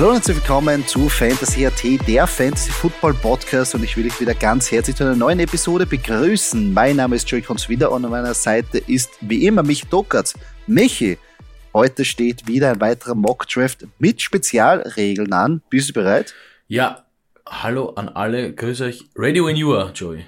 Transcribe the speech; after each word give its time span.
Hallo 0.00 0.12
und 0.12 0.16
herzlich 0.16 0.38
willkommen 0.38 0.86
zu 0.86 1.10
Fantasy 1.10 1.66
AT, 1.66 1.84
der 2.08 2.26
Fantasy 2.26 2.70
Football 2.70 3.12
Podcast 3.12 3.74
und 3.74 3.84
ich 3.84 3.98
will 3.98 4.06
euch 4.06 4.18
wieder 4.18 4.32
ganz 4.32 4.72
herzlich 4.72 4.96
zu 4.96 5.04
einer 5.04 5.14
neuen 5.14 5.40
Episode 5.40 5.84
begrüßen. 5.84 6.72
Mein 6.72 6.96
Name 6.96 7.16
ist 7.16 7.30
Joey 7.30 7.42
wieder 7.68 7.92
und 7.92 8.06
an 8.06 8.10
meiner 8.10 8.32
Seite 8.32 8.78
ist 8.78 9.10
wie 9.20 9.46
immer 9.46 9.62
Michi 9.62 9.86
Dockertz. 9.90 10.32
Michi, 10.66 11.18
heute 11.74 12.06
steht 12.06 12.46
wieder 12.46 12.70
ein 12.70 12.80
weiterer 12.80 13.14
Mock 13.14 13.46
Draft 13.46 13.86
mit 13.98 14.22
Spezialregeln 14.22 15.34
an. 15.34 15.60
Bist 15.68 15.90
du 15.90 15.92
bereit? 15.92 16.32
Ja, 16.66 17.04
hallo 17.46 17.90
an 17.90 18.08
alle, 18.08 18.54
grüß 18.54 18.80
euch. 18.80 19.04
Ready 19.14 19.44
when 19.44 19.56
you 19.56 19.74
are, 19.74 19.92
Joey. 19.92 20.24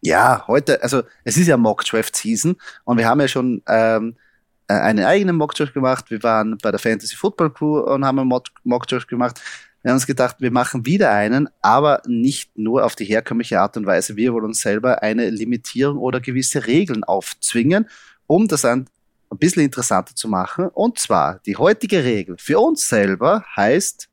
Ja, 0.00 0.42
heute, 0.48 0.82
also 0.82 1.04
es 1.22 1.36
ist 1.36 1.46
ja 1.46 1.56
Mock 1.56 1.84
Draft 1.84 2.16
Season 2.16 2.56
und 2.82 2.98
wir 2.98 3.06
haben 3.06 3.20
ja 3.20 3.28
schon 3.28 3.62
ähm, 3.68 4.16
äh, 4.16 4.27
einen 4.68 5.04
eigenen 5.04 5.36
Mockdraft 5.36 5.74
gemacht. 5.74 6.10
Wir 6.10 6.22
waren 6.22 6.58
bei 6.58 6.70
der 6.70 6.78
Fantasy 6.78 7.16
Football 7.16 7.52
Crew 7.52 7.80
und 7.80 8.04
haben 8.04 8.18
einen 8.18 8.40
Mockdraft 8.64 9.08
gemacht. 9.08 9.40
Wir 9.82 9.90
haben 9.90 9.96
uns 9.96 10.06
gedacht, 10.06 10.36
wir 10.40 10.50
machen 10.50 10.84
wieder 10.84 11.12
einen, 11.12 11.48
aber 11.62 12.02
nicht 12.06 12.56
nur 12.58 12.84
auf 12.84 12.96
die 12.96 13.04
herkömmliche 13.04 13.60
Art 13.60 13.76
und 13.76 13.86
Weise. 13.86 14.16
Wir 14.16 14.32
wollen 14.32 14.46
uns 14.46 14.60
selber 14.60 15.02
eine 15.02 15.30
Limitierung 15.30 15.98
oder 15.98 16.20
gewisse 16.20 16.66
Regeln 16.66 17.04
aufzwingen, 17.04 17.88
um 18.26 18.48
das 18.48 18.64
ein, 18.64 18.88
bisschen 19.30 19.62
interessanter 19.62 20.14
zu 20.14 20.26
machen. 20.26 20.68
Und 20.68 20.98
zwar, 20.98 21.38
die 21.40 21.56
heutige 21.56 22.02
Regel 22.02 22.36
für 22.38 22.58
uns 22.58 22.88
selber 22.88 23.44
heißt, 23.56 24.08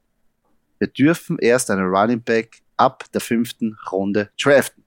wir 0.78 0.88
dürfen 0.88 1.40
erst 1.40 1.72
einen 1.72 1.86
Running 1.86 2.22
Back 2.22 2.62
ab 2.78 3.06
der 3.14 3.22
fünften 3.22 3.78
Runde 3.92 4.30
draften. 4.42 4.84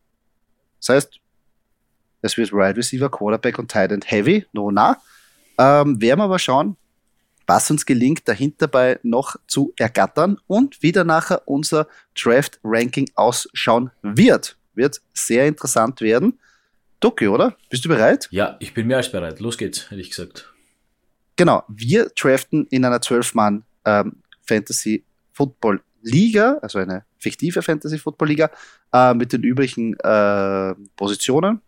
Das 0.80 0.90
heißt, 0.90 1.20
es 2.20 2.36
wird 2.36 2.52
Wide 2.52 2.76
Receiver, 2.76 3.10
Quarterback 3.10 3.58
und 3.58 3.70
Tight 3.70 3.90
End 3.90 4.10
Heavy, 4.10 4.46
no 4.52 4.70
na. 4.70 4.98
Ähm, 5.58 6.00
werden 6.00 6.20
wir 6.20 6.24
aber 6.24 6.38
schauen, 6.38 6.76
was 7.46 7.70
uns 7.70 7.86
gelingt, 7.86 8.28
dahinter 8.28 8.68
bei 8.68 9.00
noch 9.02 9.36
zu 9.46 9.72
ergattern 9.78 10.38
und 10.46 10.82
wie 10.82 10.92
dann 10.92 11.06
nachher 11.06 11.42
unser 11.46 11.88
Draft-Ranking 12.14 13.10
ausschauen 13.14 13.90
wird. 14.02 14.56
Wird 14.74 15.00
sehr 15.14 15.46
interessant 15.46 16.00
werden. 16.00 16.38
Doki, 17.00 17.26
oder? 17.28 17.56
Bist 17.70 17.84
du 17.84 17.88
bereit? 17.88 18.28
Ja, 18.30 18.56
ich 18.60 18.74
bin 18.74 18.86
mehr 18.86 18.98
als 18.98 19.10
bereit. 19.10 19.40
Los 19.40 19.56
geht's, 19.56 19.90
hätte 19.90 20.00
ich 20.00 20.10
gesagt. 20.10 20.52
Genau, 21.36 21.64
wir 21.68 22.10
draften 22.16 22.66
in 22.66 22.84
einer 22.84 22.98
12-Mann 22.98 23.64
ähm, 23.84 24.16
Fantasy 24.42 25.04
Football 25.32 25.80
Liga, 26.02 26.58
also 26.60 26.78
eine 26.78 27.04
fiktive 27.18 27.62
Fantasy 27.62 27.98
Football 27.98 28.28
Liga, 28.28 28.50
äh, 28.92 29.14
mit 29.14 29.32
den 29.32 29.42
übrigen 29.42 29.94
äh, 30.00 30.74
Positionen. 30.96 31.60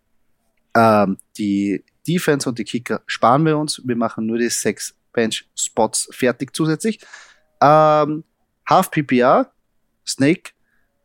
Ähm, 0.76 1.18
die 1.38 1.84
Defense 2.06 2.48
und 2.48 2.58
die 2.58 2.64
Kicker 2.64 3.02
sparen 3.06 3.44
wir 3.44 3.58
uns. 3.58 3.80
Wir 3.84 3.96
machen 3.96 4.26
nur 4.26 4.38
die 4.38 4.48
sechs 4.48 4.94
Bench-Spots 5.12 6.08
fertig 6.12 6.54
zusätzlich. 6.54 7.00
Ähm, 7.60 8.24
Half 8.68 8.90
PPR, 8.90 9.50
Snake, 10.06 10.52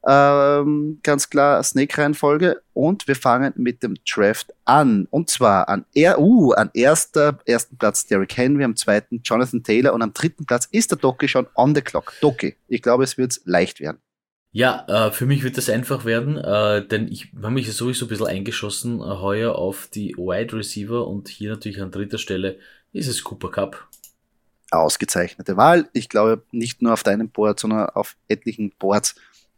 ähm, 0.07 1.00
ganz 1.01 1.29
klar 1.29 1.63
Snake-Reihenfolge 1.63 2.61
und 2.73 3.07
wir 3.07 3.16
fangen 3.16 3.53
mit 3.55 3.81
dem 3.81 3.95
Draft 4.07 4.53
an. 4.63 5.07
Und 5.09 5.31
zwar 5.31 5.67
an, 5.67 5.85
er, 5.95 6.19
uh, 6.19 6.51
an 6.51 6.69
erster, 6.73 7.39
ersten 7.45 7.78
Platz 7.78 8.05
Derrick 8.05 8.38
Henry, 8.38 8.63
am 8.63 8.75
zweiten 8.75 9.22
Jonathan 9.23 9.63
Taylor 9.63 9.94
und 9.94 10.03
am 10.03 10.13
dritten 10.13 10.45
Platz 10.45 10.67
ist 10.72 10.91
der 10.91 11.00
Doki 11.00 11.28
schon 11.28 11.47
on 11.55 11.73
the 11.73 11.81
clock. 11.81 12.13
Doki, 12.22 12.55
ich 12.67 12.84
glaube, 12.84 13.03
es 13.03 13.17
wird 13.17 13.39
leicht 13.45 13.79
werden. 13.79 13.97
Ja, 14.55 14.85
äh, 14.88 15.11
für 15.11 15.25
mich 15.25 15.43
wird 15.43 15.57
das 15.57 15.69
einfach 15.69 16.05
werden, 16.05 16.38
äh, 16.38 16.88
denn 16.88 17.09
ich 17.09 17.33
habe 17.35 17.51
mich 17.51 17.69
sowieso 17.73 18.05
ein 18.05 18.07
bisschen 18.07 18.27
eingeschossen 18.27 19.01
äh, 19.01 19.03
heuer 19.03 19.53
auf 19.53 19.89
die 19.93 20.16
Wide 20.16 20.55
Receiver 20.55 21.05
und 21.05 21.27
hier 21.27 21.49
natürlich 21.49 21.81
an 21.81 21.91
dritter 21.91 22.17
Stelle 22.17 22.57
ist 22.93 23.09
es 23.09 23.21
Cooper 23.21 23.51
Cup. 23.51 23.89
Ausgezeichnete 24.71 25.57
Wahl. 25.57 25.89
Ich 25.91 26.07
glaube 26.07 26.41
nicht 26.53 26.81
nur 26.81 26.93
auf 26.93 27.03
deinem 27.03 27.27
Board, 27.27 27.59
sondern 27.59 27.89
auf 27.89 28.16
etlichen 28.29 28.71
Boards 28.79 29.16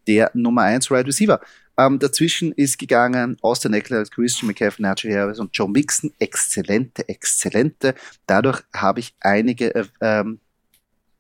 der 0.08 0.32
Nummer 0.34 0.64
1 0.64 0.90
Wide 0.90 1.06
Receiver. 1.06 1.42
Ähm, 1.78 2.00
dazwischen 2.00 2.52
ist 2.54 2.80
gegangen 2.80 3.38
Austin 3.42 3.76
Eckler, 3.76 4.04
Christian 4.04 4.48
McCaffrey, 4.48 4.82
Najee 4.82 5.16
Harris 5.16 5.38
und 5.38 5.56
Joe 5.56 5.70
Mixon. 5.70 6.12
Exzellente, 6.18 7.08
exzellente. 7.08 7.94
Dadurch 8.26 8.64
habe 8.74 9.02
ich 9.02 9.14
einige 9.20 9.76
äh, 9.76 9.86
ähm, 10.02 10.40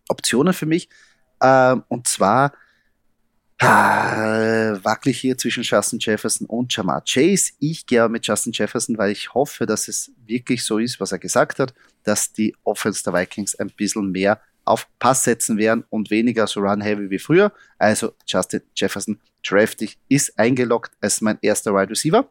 Optionen 0.09 0.53
für 0.53 0.65
mich. 0.65 0.89
Ähm, 1.43 1.83
und 1.89 2.07
zwar 2.07 2.53
Ah, 3.59 4.77
wackelig 4.83 5.19
hier 5.19 5.37
zwischen 5.37 5.63
Justin 5.63 5.97
Jefferson 5.99 6.45
und 6.45 6.75
Jamar 6.75 7.01
Chase. 7.03 7.53
Ich 7.59 7.87
gehe 7.87 8.07
mit 8.07 8.27
Justin 8.27 8.53
Jefferson, 8.53 8.97
weil 8.97 9.11
ich 9.11 9.33
hoffe, 9.33 9.65
dass 9.65 9.87
es 9.87 10.11
wirklich 10.25 10.63
so 10.63 10.77
ist, 10.77 10.99
was 10.99 11.11
er 11.11 11.17
gesagt 11.17 11.57
hat, 11.59 11.73
dass 12.03 12.31
die 12.31 12.55
Offense 12.63 13.03
der 13.03 13.13
Vikings 13.13 13.55
ein 13.55 13.71
bisschen 13.71 14.11
mehr 14.11 14.39
auf 14.63 14.87
Pass 14.99 15.23
setzen 15.23 15.57
werden 15.57 15.85
und 15.89 16.11
weniger 16.11 16.45
so 16.45 16.59
run-heavy 16.59 17.09
wie 17.09 17.19
früher. 17.19 17.51
Also 17.79 18.13
Justin 18.27 18.61
Jefferson 18.75 19.19
draftig 19.43 19.97
ist 20.07 20.37
eingeloggt 20.37 20.91
als 21.01 21.21
mein 21.21 21.39
erster 21.41 21.73
Wide 21.73 21.89
Receiver. 21.89 22.29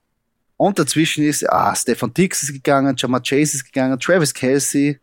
Und 0.56 0.78
dazwischen 0.78 1.25
ist, 1.25 1.48
ah, 1.50 1.75
Stefan 1.75 2.14
Dix 2.14 2.44
ist 2.44 2.53
gegangen, 2.53 2.94
Jamar 2.97 3.20
Chase 3.20 3.56
ist 3.56 3.64
gegangen, 3.64 3.98
Travis 3.98 4.32
Kelsey, 4.32 5.00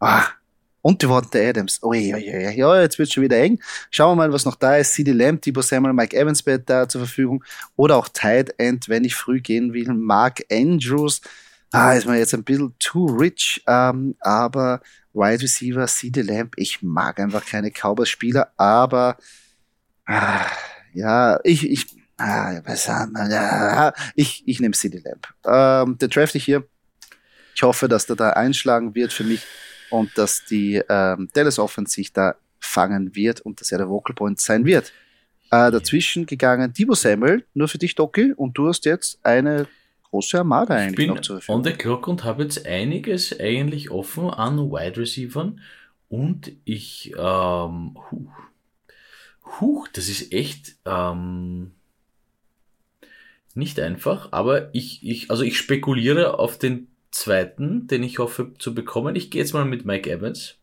ah, 0.00 0.26
und 0.86 1.02
die 1.02 1.06
Devonta 1.06 1.40
Adams. 1.40 1.82
Oh, 1.82 1.92
ja, 1.92 2.16
ja, 2.16 2.48
ja, 2.48 2.80
jetzt 2.80 2.96
wird 2.96 3.12
schon 3.12 3.24
wieder 3.24 3.36
eng. 3.38 3.58
Schauen 3.90 4.12
wir 4.12 4.28
mal, 4.28 4.32
was 4.32 4.44
noch 4.44 4.54
da 4.54 4.76
ist. 4.76 4.94
CD 4.94 5.10
Lamb, 5.10 5.42
Debo 5.42 5.60
Samuel, 5.60 5.92
Mike 5.92 6.16
Evans 6.16 6.44
da 6.64 6.88
zur 6.88 7.00
Verfügung. 7.00 7.42
Oder 7.74 7.96
auch 7.96 8.08
Tight 8.08 8.54
End, 8.58 8.88
wenn 8.88 9.02
ich 9.02 9.16
früh 9.16 9.40
gehen 9.40 9.72
will. 9.72 9.92
Mark 9.92 10.44
Andrews. 10.48 11.22
Ah, 11.72 11.94
ist 11.94 12.06
mir 12.06 12.18
jetzt 12.18 12.34
ein 12.34 12.44
bisschen 12.44 12.72
too 12.78 13.06
rich. 13.06 13.64
Ähm, 13.66 14.14
aber 14.20 14.80
Wide 15.12 15.42
Receiver, 15.42 15.88
CD 15.88 16.22
Lamb. 16.22 16.52
Ich 16.56 16.82
mag 16.82 17.18
einfach 17.18 17.44
keine 17.44 17.72
Cowboys-Spieler, 17.72 18.52
aber 18.56 19.16
ah, 20.06 20.46
ja, 20.94 21.40
ich, 21.42 21.68
ich, 21.68 21.86
ah, 22.16 22.60
was 22.64 22.88
haben 22.88 23.12
wir, 23.14 23.92
ich, 24.14 24.44
ich 24.46 24.60
nehme 24.60 24.74
CD 24.74 25.02
Lamb. 25.04 25.26
Ähm, 25.44 25.98
den 25.98 26.10
draft 26.10 26.36
ich 26.36 26.44
hier. 26.44 26.64
Ich 27.56 27.64
hoffe, 27.64 27.88
dass 27.88 28.06
der 28.06 28.14
da 28.14 28.30
einschlagen 28.30 28.94
wird 28.94 29.12
für 29.12 29.24
mich 29.24 29.44
und 29.90 30.16
dass 30.16 30.44
die 30.44 30.82
ähm, 30.88 31.28
Dallas 31.32 31.58
Offense 31.58 31.94
sich 31.94 32.12
da 32.12 32.36
fangen 32.60 33.14
wird 33.14 33.40
und 33.40 33.60
dass 33.60 33.72
er 33.72 33.78
der 33.78 33.88
Vocal 33.88 34.14
Point 34.14 34.40
sein 34.40 34.64
wird. 34.64 34.92
Äh, 35.50 35.70
dazwischen 35.70 36.26
gegangen 36.26 36.72
Debo 36.72 36.94
Samuel, 36.94 37.44
nur 37.54 37.68
für 37.68 37.78
dich, 37.78 37.94
Doki, 37.94 38.32
und 38.32 38.58
du 38.58 38.68
hast 38.68 38.84
jetzt 38.84 39.20
eine 39.24 39.68
große 40.10 40.38
Armada 40.38 40.74
eigentlich 40.74 40.90
ich 40.90 40.96
bin 40.96 41.08
noch 41.08 41.20
zur 41.20 41.36
Verfügung. 41.36 41.56
on 41.56 41.64
the 41.64 41.72
clock 41.72 42.08
und 42.08 42.24
habe 42.24 42.42
jetzt 42.42 42.66
einiges 42.66 43.38
eigentlich 43.38 43.90
offen 43.90 44.30
an 44.30 44.58
Wide 44.58 45.00
Receivern 45.00 45.60
und 46.08 46.52
ich, 46.64 47.12
ähm, 47.16 47.96
huch, 48.10 48.32
huch, 49.60 49.88
das 49.92 50.08
ist 50.08 50.32
echt, 50.32 50.76
ähm, 50.84 51.72
nicht 53.54 53.80
einfach, 53.80 54.32
aber 54.32 54.74
ich, 54.74 55.06
ich, 55.06 55.30
also 55.30 55.42
ich 55.42 55.56
spekuliere 55.56 56.38
auf 56.38 56.58
den 56.58 56.88
zweiten, 57.16 57.86
den 57.86 58.02
ich 58.02 58.18
hoffe 58.18 58.52
zu 58.58 58.74
bekommen. 58.74 59.16
Ich 59.16 59.30
gehe 59.30 59.40
jetzt 59.40 59.54
mal 59.54 59.64
mit 59.64 59.84
Mike 59.84 60.10
Evans. 60.10 60.56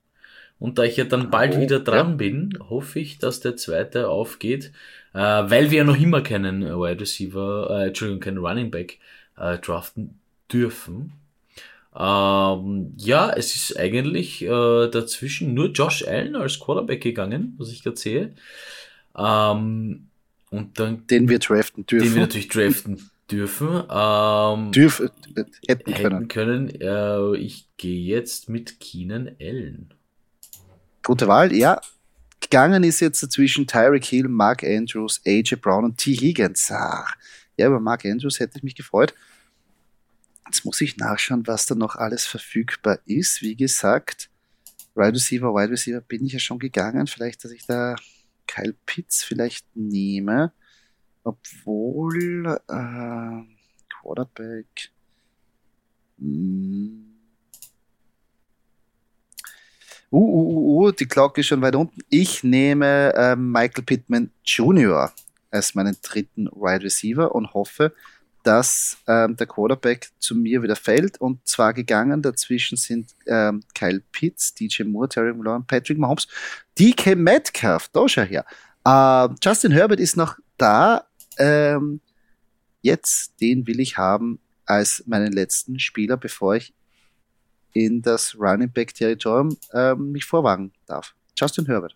Und 0.59 0.77
da 0.77 0.83
ich 0.83 0.95
ja 0.95 1.03
dann 1.03 1.29
bald 1.29 1.55
oh, 1.55 1.61
wieder 1.61 1.79
dran 1.79 2.11
ja. 2.11 2.15
bin, 2.15 2.57
hoffe 2.69 2.99
ich, 2.99 3.17
dass 3.17 3.41
der 3.41 3.57
zweite 3.57 4.07
aufgeht, 4.07 4.71
äh, 5.13 5.19
weil 5.19 5.71
wir 5.71 5.79
ja 5.79 5.83
noch 5.83 5.99
immer 5.99 6.21
keinen 6.21 6.63
Wide 6.63 7.01
Receiver, 7.01 7.69
äh, 7.69 7.87
Entschuldigung, 7.87 8.21
keinen 8.21 8.37
Running 8.37 8.71
Back 8.71 8.99
äh, 9.37 9.57
draften 9.57 10.19
dürfen. 10.51 11.13
Ähm, 11.95 12.93
ja, 12.97 13.31
es 13.31 13.55
ist 13.55 13.77
eigentlich 13.77 14.41
äh, 14.41 14.87
dazwischen 14.87 15.53
nur 15.53 15.71
Josh 15.71 16.07
Allen 16.07 16.35
als 16.35 16.59
Quarterback 16.59 17.01
gegangen, 17.01 17.55
was 17.57 17.71
ich 17.71 17.83
gerade 17.83 17.97
sehe. 17.97 18.33
Ähm, 19.17 20.07
und 20.49 20.79
dann, 20.79 21.05
den 21.07 21.29
wir 21.29 21.39
draften 21.39 21.85
dürfen. 21.85 22.07
Den 22.07 22.15
wir 22.15 22.21
natürlich 22.21 22.47
draften 22.47 23.09
Dürfen. 23.31 23.83
Ähm, 23.89 24.71
Dürf, 24.71 24.99
hätten 24.99 25.53
hätten 25.67 25.93
können. 25.93 26.27
können. 26.27 26.81
Äh, 26.81 27.37
ich 27.37 27.69
gehe 27.77 28.01
jetzt 28.01 28.49
mit 28.49 28.79
Keenan 28.79 29.35
Allen. 29.39 29.93
Gute 31.03 31.27
Wahl, 31.27 31.53
ja. 31.53 31.81
Gegangen 32.39 32.83
ist 32.83 32.99
jetzt 32.99 33.31
zwischen 33.31 33.65
Tyreek 33.65 34.05
Hill, 34.05 34.27
Mark 34.27 34.63
Andrews, 34.63 35.21
AJ 35.25 35.55
Brown 35.55 35.85
und 35.85 35.97
T. 35.97 36.13
Higgins. 36.13 36.69
Ach, 36.71 37.15
ja, 37.57 37.67
über 37.67 37.79
Mark 37.79 38.05
Andrews 38.05 38.39
hätte 38.39 38.57
ich 38.57 38.63
mich 38.63 38.75
gefreut. 38.75 39.13
Jetzt 40.45 40.65
muss 40.65 40.81
ich 40.81 40.97
nachschauen, 40.97 41.47
was 41.47 41.65
da 41.65 41.75
noch 41.75 41.95
alles 41.95 42.25
verfügbar 42.25 42.99
ist. 43.05 43.41
Wie 43.41 43.55
gesagt, 43.55 44.29
Wide 44.95 45.13
Receiver, 45.13 45.53
Wide 45.53 45.71
Receiver 45.71 46.01
bin 46.01 46.25
ich 46.25 46.33
ja 46.33 46.39
schon 46.39 46.59
gegangen. 46.59 47.07
Vielleicht, 47.07 47.43
dass 47.43 47.51
ich 47.51 47.65
da 47.65 47.95
Kyle 48.45 48.75
Pitts 48.85 49.23
vielleicht 49.23 49.65
nehme. 49.75 50.51
Obwohl, 51.23 52.59
äh, 52.67 53.43
Quarterback. 53.89 54.91
Hm. 56.19 57.09
Uh, 60.11 60.17
uh, 60.17 60.21
uh, 60.21 60.87
uh, 60.87 60.91
die 60.91 61.07
Glocke 61.07 61.41
ist 61.41 61.47
schon 61.47 61.61
weit 61.63 61.75
unten. 61.75 62.01
Ich 62.09 62.43
nehme 62.43 63.13
äh, 63.15 63.35
Michael 63.35 63.83
Pittman 63.83 64.29
Jr. 64.45 65.11
als 65.49 65.73
meinen 65.73 65.97
dritten 66.03 66.45
Wide 66.47 66.83
Receiver 66.83 67.33
und 67.33 67.53
hoffe, 67.55 67.93
dass 68.43 68.97
ähm, 69.07 69.35
der 69.37 69.47
Quarterback 69.47 70.11
zu 70.19 70.35
mir 70.35 70.61
wieder 70.61 70.75
fällt. 70.75 71.19
Und 71.19 71.47
zwar 71.47 71.73
gegangen. 71.73 72.21
Dazwischen 72.21 72.77
sind 72.77 73.15
ähm, 73.25 73.63
Kyle 73.73 74.01
Pitts, 74.11 74.53
DJ 74.53 74.83
Moore, 74.83 75.09
Terry 75.09 75.33
Malone, 75.33 75.63
Patrick 75.65 75.97
Mahomes, 75.97 76.27
DK 76.77 77.15
Metcalf. 77.15 77.89
Da 77.91 78.07
schau 78.07 78.21
her. 78.21 78.45
Ähm, 78.85 79.35
Justin 79.41 79.71
Herbert 79.71 79.99
ist 79.99 80.15
noch 80.15 80.37
da. 80.57 81.07
Ähm, 81.37 82.01
jetzt, 82.81 83.39
den 83.41 83.67
will 83.67 83.79
ich 83.79 83.97
haben 83.97 84.39
als 84.65 85.03
meinen 85.05 85.33
letzten 85.33 85.79
Spieler, 85.79 86.17
bevor 86.17 86.55
ich 86.55 86.73
in 87.73 88.01
das 88.01 88.35
Running 88.39 88.71
Back 88.71 88.93
Territorium 88.93 89.57
ähm, 89.73 90.11
mich 90.11 90.25
vorwagen 90.25 90.71
darf. 90.85 91.15
Justin 91.35 91.65
Herbert 91.65 91.95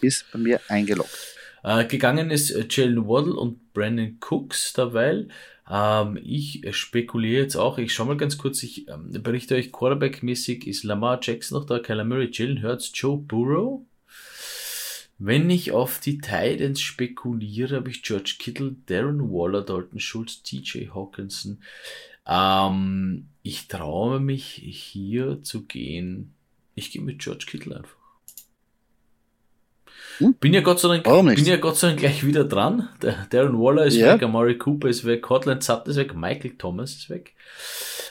ist 0.00 0.26
bei 0.32 0.38
mir 0.38 0.60
eingeloggt. 0.68 1.36
Äh, 1.62 1.86
gegangen 1.86 2.30
ist 2.30 2.50
äh, 2.50 2.66
Jalen 2.68 3.06
Waddle 3.06 3.34
und 3.34 3.72
Brandon 3.72 4.18
Cooks 4.20 4.72
dabei. 4.72 5.26
Ähm, 5.70 6.18
ich 6.22 6.64
spekuliere 6.76 7.42
jetzt 7.42 7.56
auch, 7.56 7.78
ich 7.78 7.94
schaue 7.94 8.08
mal 8.08 8.16
ganz 8.16 8.36
kurz, 8.36 8.62
ich 8.62 8.88
ähm, 8.88 9.10
berichte 9.22 9.54
euch, 9.54 9.72
Quarterback-mäßig 9.72 10.66
ist 10.66 10.82
Lamar 10.82 11.20
Jackson 11.22 11.58
noch 11.58 11.66
da, 11.66 11.78
Kyler 11.78 12.04
Murray, 12.04 12.30
Jalen 12.32 12.62
Hurts, 12.62 12.90
Joe 12.94 13.16
Burrow. 13.16 13.86
Wenn 15.24 15.50
ich 15.50 15.70
auf 15.72 16.00
die 16.00 16.18
Titans 16.18 16.80
spekuliere, 16.80 17.76
habe 17.76 17.90
ich 17.90 18.02
George 18.02 18.34
Kittle, 18.38 18.74
Darren 18.86 19.20
Waller, 19.30 19.62
Dalton 19.62 20.00
Schultz, 20.00 20.42
TJ 20.42 20.88
Hawkinson. 20.94 21.58
Ähm, 22.26 23.28
ich 23.42 23.68
traue 23.68 24.18
mich 24.20 24.44
hier 24.44 25.42
zu 25.42 25.62
gehen. 25.62 26.32
Ich 26.74 26.90
gehe 26.90 27.02
mit 27.02 27.20
George 27.20 27.46
Kittle 27.48 27.76
einfach. 27.76 27.96
Hm? 30.18 30.34
Bin 30.40 30.54
ja 30.54 30.60
Gott 30.60 30.80
sei 30.80 30.88
Dank, 30.88 31.06
Warum 31.06 31.26
nicht? 31.26 31.36
bin 31.36 31.46
ja 31.46 31.56
Gott 31.56 31.76
sei 31.76 31.88
Dank 31.88 32.00
gleich 32.00 32.24
wieder 32.26 32.44
dran. 32.44 32.88
Der 33.00 33.26
Darren 33.30 33.58
Waller 33.58 33.86
ist 33.86 33.96
Ja. 33.96 34.14
weg, 34.14 34.22
Amari 34.22 34.58
Cooper 34.58 34.88
ist 34.88 35.04
weg, 35.04 35.22
Cortland 35.22 35.62
Sutton 35.62 35.90
ist 35.90 35.96
weg, 35.96 36.14
Michael 36.14 36.56
Thomas 36.58 36.94
ist 36.94 37.10
weg. 37.10 37.34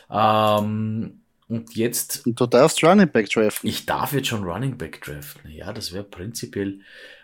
Ähm, 0.09 1.20
und 1.51 1.75
jetzt 1.75 2.25
Und 2.25 2.39
du 2.39 2.45
darfst 2.45 2.81
Running 2.81 3.11
Back 3.11 3.29
draften. 3.29 3.69
ich 3.69 3.85
darf 3.85 4.13
jetzt 4.13 4.29
schon 4.29 4.43
Running 4.43 4.77
Back 4.77 5.01
draften. 5.01 5.51
Ja, 5.51 5.73
das 5.73 5.91
wäre 5.91 6.05
prinzipiell. 6.05 6.79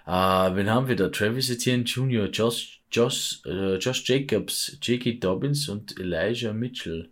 Äh, 0.05 0.11
wen 0.11 0.69
haben 0.69 0.89
wir 0.89 0.97
da? 0.97 1.07
Travis 1.07 1.49
Etienne 1.49 1.83
Jr., 1.83 2.25
Josh, 2.25 2.81
Josh, 2.91 3.41
äh, 3.45 3.77
Josh 3.77 4.03
Jacobs, 4.05 4.77
J.K. 4.81 5.13
Dobbins 5.19 5.69
und 5.69 5.97
Elijah 5.97 6.51
Mitchell. 6.51 7.09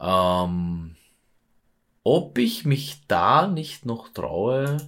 Ähm, 0.00 0.96
ob 2.02 2.36
ich 2.38 2.64
mich 2.64 3.02
da 3.06 3.46
nicht 3.46 3.86
noch 3.86 4.08
traue, 4.08 4.78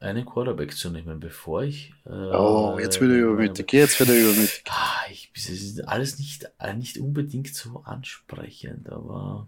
einen 0.00 0.24
Quarterback 0.24 0.74
zu 0.76 0.90
nehmen, 0.90 1.20
bevor 1.20 1.62
ich. 1.62 1.92
Äh, 2.06 2.10
Oh, 2.10 2.78
jetzt 2.80 3.00
wieder 3.00 3.14
übermütig. 3.14 3.72
Jetzt 3.72 4.00
wieder 4.00 4.14
übermütig. 4.14 4.64
Ah, 4.68 5.02
ich, 5.10 5.30
es 5.36 5.48
ist 5.50 5.86
alles 5.86 6.18
nicht, 6.18 6.50
äh, 6.58 6.74
nicht 6.74 6.98
unbedingt 6.98 7.54
so 7.54 7.82
ansprechend, 7.84 8.88
aber. 8.90 9.46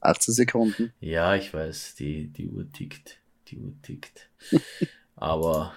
18 0.00 0.34
Sekunden. 0.34 0.92
Ja, 1.00 1.34
ich 1.34 1.52
weiß, 1.52 1.96
die, 1.96 2.28
die 2.28 2.48
Uhr 2.48 2.70
tickt. 2.70 3.18
Die 3.48 3.58
Uhr 3.58 3.72
tickt. 3.82 4.28
Aber 5.16 5.74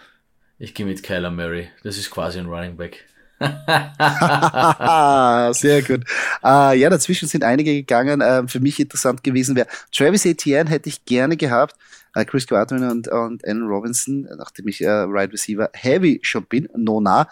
ich 0.60 0.76
gehe 0.76 0.86
mit 0.86 1.02
Kyler 1.02 1.32
Murray. 1.32 1.70
Das 1.82 1.98
ist 1.98 2.12
quasi 2.12 2.38
ein 2.38 2.46
Running 2.46 2.78
Back. 2.78 3.08
Sehr 5.54 5.82
gut. 5.82 6.06
Äh, 6.44 6.78
ja, 6.78 6.90
dazwischen 6.90 7.28
sind 7.28 7.44
einige 7.44 7.74
gegangen. 7.74 8.22
Ähm, 8.24 8.48
für 8.48 8.60
mich 8.60 8.80
interessant 8.80 9.24
gewesen 9.24 9.56
wäre, 9.56 9.68
Travis 9.92 10.26
Etienne 10.26 10.70
hätte 10.70 10.90
ich 10.90 11.06
gerne 11.06 11.38
gehabt. 11.38 11.76
Äh, 12.14 12.26
Chris 12.26 12.48
Godwin 12.48 12.84
und, 12.84 13.08
und 13.08 13.48
Allen 13.48 13.64
Robinson, 13.64 14.28
nachdem 14.38 14.68
ich 14.68 14.82
äh, 14.82 14.90
Right 14.90 15.32
Receiver 15.32 15.70
Heavy 15.74 16.20
schon 16.22 16.46
bin, 16.46 16.70
Nona. 16.76 17.28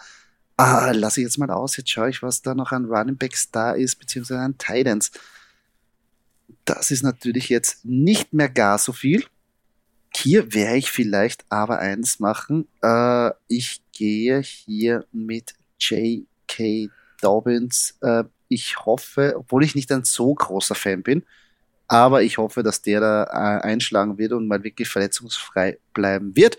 Ah, 0.56 0.90
lasse 0.92 1.20
ich 1.20 1.26
jetzt 1.26 1.38
mal 1.38 1.50
aus. 1.50 1.76
Jetzt 1.76 1.90
schaue 1.90 2.10
ich, 2.10 2.22
was 2.22 2.42
da 2.42 2.54
noch 2.54 2.72
an 2.72 2.86
Running 2.86 3.16
Backs 3.16 3.50
da 3.50 3.72
ist, 3.72 3.96
beziehungsweise 3.96 4.40
an 4.40 4.58
Titans. 4.58 5.10
Das 6.64 6.90
ist 6.90 7.02
natürlich 7.02 7.48
jetzt 7.48 7.84
nicht 7.84 8.32
mehr 8.32 8.48
gar 8.48 8.78
so 8.78 8.92
viel. 8.92 9.24
Hier 10.14 10.52
wäre 10.52 10.76
ich 10.76 10.90
vielleicht 10.90 11.44
aber 11.48 11.78
eins 11.78 12.18
machen. 12.18 12.66
Äh, 12.82 13.30
ich 13.48 13.80
gehe 13.92 14.40
hier 14.40 15.06
mit 15.12 15.54
J.K. 15.80 16.90
Dobbins. 17.20 17.96
Äh, 18.02 18.24
ich 18.48 18.84
hoffe, 18.84 19.34
obwohl 19.36 19.64
ich 19.64 19.74
nicht 19.74 19.90
ein 19.92 20.04
so 20.04 20.34
großer 20.34 20.74
Fan 20.74 21.02
bin, 21.02 21.24
aber 21.88 22.22
ich 22.22 22.38
hoffe, 22.38 22.62
dass 22.62 22.82
der 22.82 23.00
da 23.00 23.24
äh, 23.24 23.62
einschlagen 23.62 24.18
wird 24.18 24.32
und 24.32 24.46
mal 24.46 24.62
wirklich 24.62 24.88
verletzungsfrei 24.88 25.78
bleiben 25.92 26.36
wird 26.36 26.56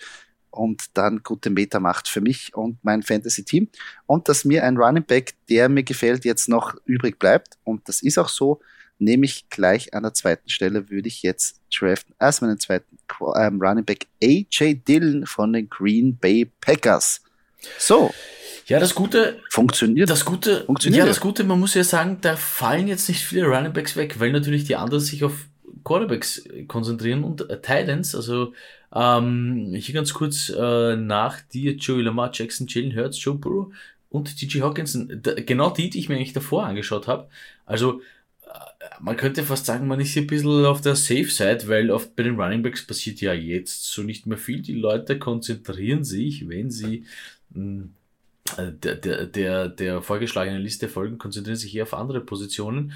und 0.52 0.98
dann 0.98 1.24
gute 1.24 1.50
Meter 1.50 1.80
macht 1.80 2.08
für 2.08 2.22
mich 2.22 2.54
und 2.54 2.78
mein 2.84 3.02
Fantasy-Team. 3.02 3.70
Und 4.06 4.28
dass 4.28 4.46
mir 4.46 4.64
ein 4.66 4.78
Running 4.78 5.06
Back, 5.06 5.34
der 5.50 5.70
mir 5.70 5.84
gefällt, 5.84 6.26
jetzt 6.26 6.50
noch 6.50 6.76
übrig 6.86 7.18
bleibt. 7.18 7.58
Und 7.64 7.88
das 7.88 8.04
ist 8.04 8.18
auch 8.18 8.28
so, 8.30 8.60
nehme 9.00 9.26
ich 9.26 9.50
gleich 9.50 9.94
an 9.94 10.04
der 10.04 10.14
zweiten 10.14 10.50
Stelle, 10.50 10.90
würde 10.90 11.08
ich 11.08 11.24
jetzt 11.24 11.62
draften 11.74 12.14
als 12.20 12.42
meinen 12.42 12.60
zweiten 12.60 12.98
ähm, 13.38 13.62
Running 13.62 13.86
Back 13.86 14.08
AJ 14.22 14.82
Dillon 14.86 15.26
von 15.26 15.54
den 15.54 15.70
Green 15.70 16.18
Bay 16.18 16.52
Packers. 16.60 17.22
So, 17.78 18.13
Ja, 18.68 18.80
das 18.80 18.96
Gute, 18.96 19.39
funktioniert. 19.50 20.10
das 20.10 20.25
Gute, 20.25 20.63
Funktioniert 20.65 21.00
ja, 21.00 21.06
das 21.06 21.20
Gute, 21.20 21.44
man 21.44 21.60
muss 21.60 21.74
ja 21.74 21.84
sagen, 21.84 22.20
da 22.22 22.36
fallen 22.36 22.88
jetzt 22.88 23.10
nicht 23.10 23.24
viele 23.24 23.46
Running 23.46 23.74
Backs 23.74 23.96
weg, 23.96 24.20
weil 24.20 24.32
natürlich 24.32 24.65
die 24.65 24.75
anderen 24.75 25.03
sich 25.03 25.24
auf 25.24 25.34
Quarterbacks 25.84 26.44
konzentrieren 26.68 27.24
und 27.24 27.50
äh, 27.50 27.62
Titans, 27.62 28.15
also 28.15 28.53
ähm, 28.94 29.74
hier 29.74 29.96
ganz 29.96 30.13
kurz 30.13 30.50
äh, 30.50 30.96
nach 30.96 31.41
dir 31.41 31.75
Joey 31.75 32.03
Lamar 32.03 32.32
Jackson, 32.34 32.68
Jalen 32.68 32.96
Hurts, 32.96 33.24
Joe 33.24 33.36
Burrow 33.36 33.74
und 34.10 34.38
TJ 34.38 34.62
Hawkinson, 34.62 35.20
da, 35.24 35.34
genau 35.34 35.70
die, 35.70 35.89
die 35.89 36.00
ich 36.00 36.10
mir 36.10 36.15
eigentlich 36.15 36.34
davor 36.34 36.65
angeschaut 36.65 37.08
habe. 37.08 37.30
Also 37.65 38.01
äh, 38.46 38.50
man 39.00 39.15
könnte 39.18 39.44
fast 39.44 39.65
sagen, 39.65 39.88
man 39.88 40.00
ist 40.01 40.12
hier 40.12 40.24
ein 40.24 40.27
bisschen 40.27 40.65
auf 40.65 40.82
der 40.82 40.96
Safe 40.96 41.30
Side, 41.30 41.68
weil 41.68 41.89
oft 41.89 42.15
bei 42.15 42.24
den 42.24 42.39
Running 42.39 42.63
Backs 42.63 42.86
passiert 42.86 43.22
ja 43.22 43.34
jetzt 43.34 43.86
so 43.86 44.03
nicht 44.03 44.27
mehr 44.27 44.38
viel. 44.38 44.62
Die 44.62 44.75
Leute 44.75 45.18
konzentrieren 45.18 46.03
sich, 46.03 46.48
wenn 46.50 46.70
sie 46.70 47.06
mh, 47.51 47.86
äh, 47.86 47.88
der, 48.58 48.96
der, 48.96 49.25
der, 49.25 49.70
der 49.70 50.01
vorgeschlagenen 50.01 50.62
Liste 50.62 50.89
folgen, 50.89 51.17
konzentrieren 51.17 51.58
sich 51.58 51.75
eher 51.75 51.84
auf 51.84 51.93
andere 51.93 52.22
Positionen. 52.22 52.93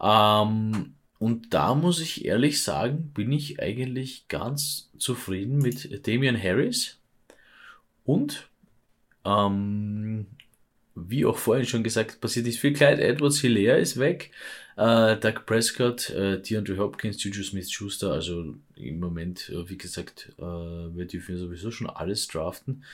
Ähm, 0.00 0.94
und 1.18 1.54
da 1.54 1.74
muss 1.74 2.00
ich 2.00 2.24
ehrlich 2.24 2.62
sagen, 2.62 3.12
bin 3.14 3.30
ich 3.30 3.60
eigentlich 3.62 4.26
ganz 4.28 4.90
zufrieden 4.98 5.58
mit 5.58 6.06
Damian 6.06 6.40
Harris. 6.40 6.98
Und, 8.04 8.48
ähm, 9.24 10.26
wie 10.94 11.24
auch 11.24 11.38
vorhin 11.38 11.66
schon 11.66 11.84
gesagt, 11.84 12.20
passiert 12.20 12.46
ist 12.46 12.58
viel. 12.58 12.72
Clyde 12.72 13.02
Edwards 13.02 13.40
Hilaire 13.40 13.78
ist 13.78 13.98
weg. 13.98 14.32
Äh, 14.76 15.16
Doug 15.16 15.44
Prescott, 15.46 16.10
äh, 16.10 16.40
DeAndre 16.40 16.78
Hopkins, 16.78 17.22
Juju 17.22 17.42
Smith-Schuster, 17.42 18.12
also 18.12 18.54
im 18.74 19.00
Moment, 19.00 19.50
äh, 19.50 19.68
wie 19.68 19.76
gesagt, 19.76 20.32
äh, 20.38 20.42
wir 20.42 21.06
dürfen 21.06 21.34
ja 21.34 21.40
sowieso 21.40 21.70
schon 21.70 21.90
alles 21.90 22.26
draften. 22.26 22.84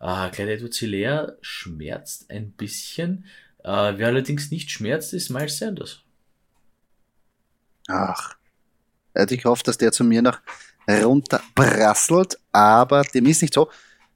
Äh, 0.00 0.30
Clyde 0.30 0.54
Edwards 0.54 0.78
Hilaire 0.78 1.38
schmerzt 1.40 2.30
ein 2.30 2.50
bisschen. 2.52 3.24
Äh, 3.62 3.94
wer 3.96 4.08
allerdings 4.08 4.50
nicht 4.50 4.70
schmerzt, 4.70 5.14
ist 5.14 5.30
Miles 5.30 5.58
Sanders. 5.58 6.02
Ach, 7.86 8.36
hätte 9.14 9.34
ich 9.34 9.42
gehofft, 9.42 9.68
dass 9.68 9.78
der 9.78 9.92
zu 9.92 10.04
mir 10.04 10.22
noch 10.22 10.40
runterprasselt, 10.88 12.38
aber 12.52 13.02
dem 13.02 13.26
ist 13.26 13.42
nicht 13.42 13.54
so. 13.54 13.70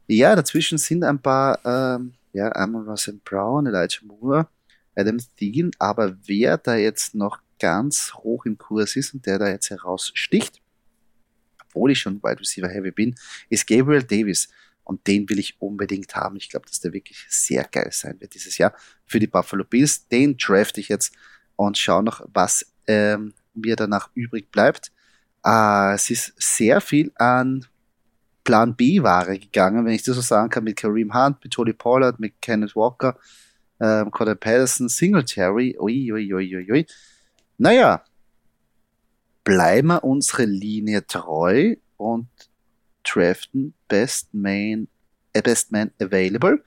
Ja, 0.06 0.34
dazwischen 0.34 0.78
sind 0.78 1.04
ein 1.04 1.20
paar, 1.20 1.58
ähm, 1.64 2.14
ja, 2.32 2.48
einmal 2.48 2.82
Russell 2.82 3.20
Brown, 3.24 3.66
Elijah 3.66 4.00
Moore, 4.04 4.48
Adam 4.94 5.18
Thielen, 5.36 5.70
aber 5.78 6.16
wer 6.26 6.58
da 6.58 6.76
jetzt 6.76 7.14
noch 7.14 7.40
ganz 7.58 8.12
hoch 8.14 8.44
im 8.44 8.58
Kurs 8.58 8.96
ist 8.96 9.14
und 9.14 9.24
der 9.24 9.38
da 9.38 9.48
jetzt 9.48 9.70
heraussticht, 9.70 10.60
obwohl 11.64 11.92
ich 11.92 12.00
schon 12.00 12.22
Wide 12.22 12.40
Receiver 12.40 12.68
Heavy 12.68 12.90
bin, 12.90 13.14
ist 13.48 13.66
Gabriel 13.66 14.02
Davis. 14.02 14.48
Und 14.84 15.06
den 15.06 15.28
will 15.28 15.38
ich 15.38 15.60
unbedingt 15.60 16.14
haben. 16.16 16.36
Ich 16.36 16.50
glaube, 16.50 16.66
dass 16.66 16.80
der 16.80 16.92
wirklich 16.92 17.24
sehr 17.30 17.64
geil 17.64 17.90
sein 17.92 18.20
wird 18.20 18.34
dieses 18.34 18.58
Jahr 18.58 18.74
für 19.06 19.20
die 19.20 19.28
Buffalo 19.28 19.64
Bills. 19.64 20.08
Den 20.08 20.36
draft 20.36 20.76
ich 20.76 20.88
jetzt 20.88 21.14
und 21.54 21.78
schaue 21.78 22.02
noch, 22.02 22.26
was 22.34 22.66
ähm, 22.88 23.32
mir 23.54 23.76
danach 23.76 24.10
übrig 24.14 24.50
bleibt. 24.50 24.90
Äh, 25.44 25.94
es 25.94 26.10
ist 26.10 26.34
sehr 26.36 26.80
viel 26.80 27.12
an 27.14 27.64
Plan 28.44 28.74
B-Ware 28.74 29.38
gegangen, 29.38 29.86
wenn 29.86 29.92
ich 29.92 30.02
das 30.02 30.16
so 30.16 30.20
sagen 30.20 30.50
kann, 30.50 30.64
mit 30.64 30.76
Kareem 30.76 31.14
Hunt, 31.14 31.42
mit 31.44 31.52
Tony 31.52 31.72
Pollard, 31.72 32.18
mit 32.18 32.42
Kenneth 32.42 32.74
Walker, 32.74 33.16
ähm, 33.82 34.10
Cordell 34.12 34.36
Patterson, 34.36 34.88
Singletary. 34.88 35.76
Ui, 35.78 36.12
ui, 36.12 36.32
ui, 36.32 36.70
ui. 36.70 36.86
Naja, 37.58 38.04
bleiben 39.42 39.88
wir 39.88 40.04
unsere 40.04 40.44
Linie 40.44 41.04
treu 41.06 41.74
und 41.96 42.28
draften 43.02 43.74
Best 43.88 44.32
Man, 44.32 44.86
äh, 45.32 45.42
Best 45.42 45.72
Man 45.72 45.90
Available. 46.00 46.64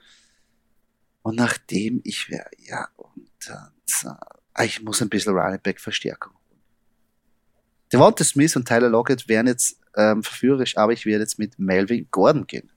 Und 1.21 1.37
nachdem 1.37 2.01
ich 2.03 2.29
wäre, 2.29 2.49
ja, 2.59 2.87
und 2.97 3.29
äh, 3.47 4.65
ich 4.65 4.81
muss 4.83 5.01
ein 5.01 5.09
bisschen 5.09 5.35
Running 5.35 5.61
Back 5.61 5.79
Verstärkung 5.79 6.33
holen. 6.33 6.61
Devonta 7.91 8.23
Smith 8.25 8.55
und 8.57 8.67
Tyler 8.67 8.89
Lockett 8.89 9.27
wären 9.29 9.47
jetzt 9.47 9.79
ähm, 9.95 10.21
verführerisch, 10.21 10.77
aber 10.77 10.91
ich 10.91 11.05
werde 11.05 11.23
jetzt 11.23 11.39
mit 11.39 11.57
Melvin 11.57 12.07
Gordon 12.11 12.45
gehen. 12.45 12.69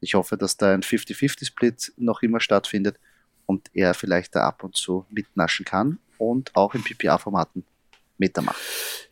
Ich 0.00 0.14
hoffe, 0.14 0.36
dass 0.36 0.58
da 0.58 0.74
ein 0.74 0.82
50-50-Split 0.82 1.94
noch 1.96 2.22
immer 2.22 2.40
stattfindet 2.40 2.98
und 3.46 3.70
er 3.72 3.94
vielleicht 3.94 4.34
da 4.34 4.46
ab 4.46 4.62
und 4.64 4.76
zu 4.76 5.06
mitnaschen 5.10 5.64
kann 5.64 5.98
und 6.18 6.54
auch 6.54 6.74
in 6.74 6.82
PPA-Formaten 6.82 7.64
mitmacht. 8.18 8.56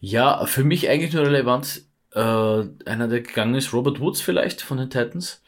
Ja, 0.01 0.45
für 0.47 0.65
mich 0.65 0.89
eigentlich 0.89 1.13
nur 1.13 1.27
relevant, 1.27 1.83
äh, 2.13 2.19
einer, 2.21 3.09
der 3.09 3.23
gegangen 3.23 3.55
ist, 3.55 3.73
Robert 3.73 4.01
Woods 4.01 4.21
vielleicht 4.21 4.61
von 4.61 4.79
den 4.79 4.91
Titans. 4.91 5.43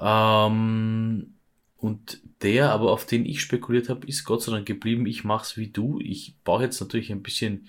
Ähm, 0.00 1.34
und 1.76 2.20
der, 2.42 2.70
aber 2.70 2.92
auf 2.92 3.06
den 3.06 3.26
ich 3.26 3.40
spekuliert 3.40 3.88
habe, 3.88 4.06
ist 4.06 4.24
Gott 4.24 4.42
sei 4.42 4.52
Dank 4.52 4.66
geblieben. 4.66 5.06
Ich 5.06 5.24
mach's 5.24 5.56
wie 5.56 5.68
du. 5.68 6.00
Ich 6.00 6.36
brauche 6.44 6.62
jetzt 6.62 6.80
natürlich 6.80 7.10
ein 7.10 7.22
bisschen 7.22 7.68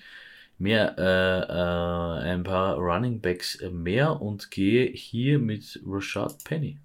mehr, 0.58 0.96
äh, 0.98 2.30
äh, 2.30 2.32
ein 2.32 2.44
paar 2.44 2.78
Running 2.78 3.22
Backs 3.22 3.60
mehr 3.72 4.22
und 4.22 4.52
gehe 4.52 4.86
hier 4.92 5.40
mit 5.40 5.82
Rashad 5.86 6.44
Penny. 6.44 6.78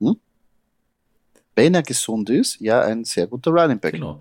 Hm? 0.00 0.16
Wenn 1.54 1.74
er 1.74 1.82
gesund 1.82 2.30
ist, 2.30 2.60
ja, 2.60 2.82
ein 2.82 3.04
sehr 3.04 3.26
guter 3.26 3.50
Running 3.50 3.80
Back. 3.80 3.94
Genau. 3.94 4.20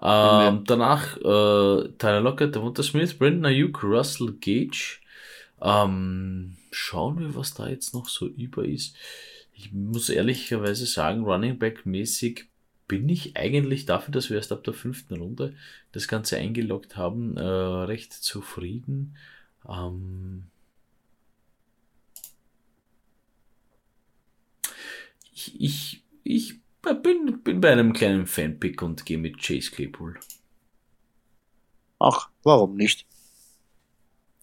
Ähm, 0.00 0.62
danach 0.64 1.16
äh, 1.16 1.88
Tyler 1.98 2.20
Lockett, 2.20 2.54
Devonta 2.54 2.82
Smith, 2.82 3.18
Brandon 3.18 3.46
Ayuk, 3.46 3.82
Russell 3.82 4.32
Gage. 4.40 5.00
Ähm, 5.60 6.56
schauen 6.70 7.18
wir, 7.18 7.34
was 7.34 7.54
da 7.54 7.68
jetzt 7.68 7.94
noch 7.94 8.08
so 8.08 8.26
über 8.26 8.64
ist. 8.64 8.94
Ich 9.52 9.72
muss 9.72 10.08
ehrlicherweise 10.08 10.86
sagen, 10.86 11.24
Running 11.24 11.58
Back 11.58 11.84
mäßig 11.84 12.46
bin 12.86 13.08
ich 13.08 13.36
eigentlich 13.36 13.86
dafür, 13.86 14.12
dass 14.12 14.30
wir 14.30 14.36
erst 14.36 14.52
ab 14.52 14.64
der 14.64 14.72
fünften 14.72 15.16
Runde 15.16 15.54
das 15.92 16.06
Ganze 16.08 16.38
eingeloggt 16.38 16.96
haben, 16.96 17.36
äh, 17.36 17.42
recht 17.42 18.12
zufrieden. 18.12 19.16
Ähm, 19.68 20.44
ich, 25.34 25.60
ich, 25.60 26.02
ich 26.28 26.60
bin, 27.02 27.42
bin 27.42 27.60
bei 27.60 27.72
einem 27.72 27.92
kleinen 27.92 28.26
Fanpick 28.26 28.82
und 28.82 29.06
gehe 29.06 29.18
mit 29.18 29.38
Chase 29.38 29.70
Claypool. 29.70 30.18
Ach, 31.98 32.28
warum 32.42 32.76
nicht? 32.76 33.06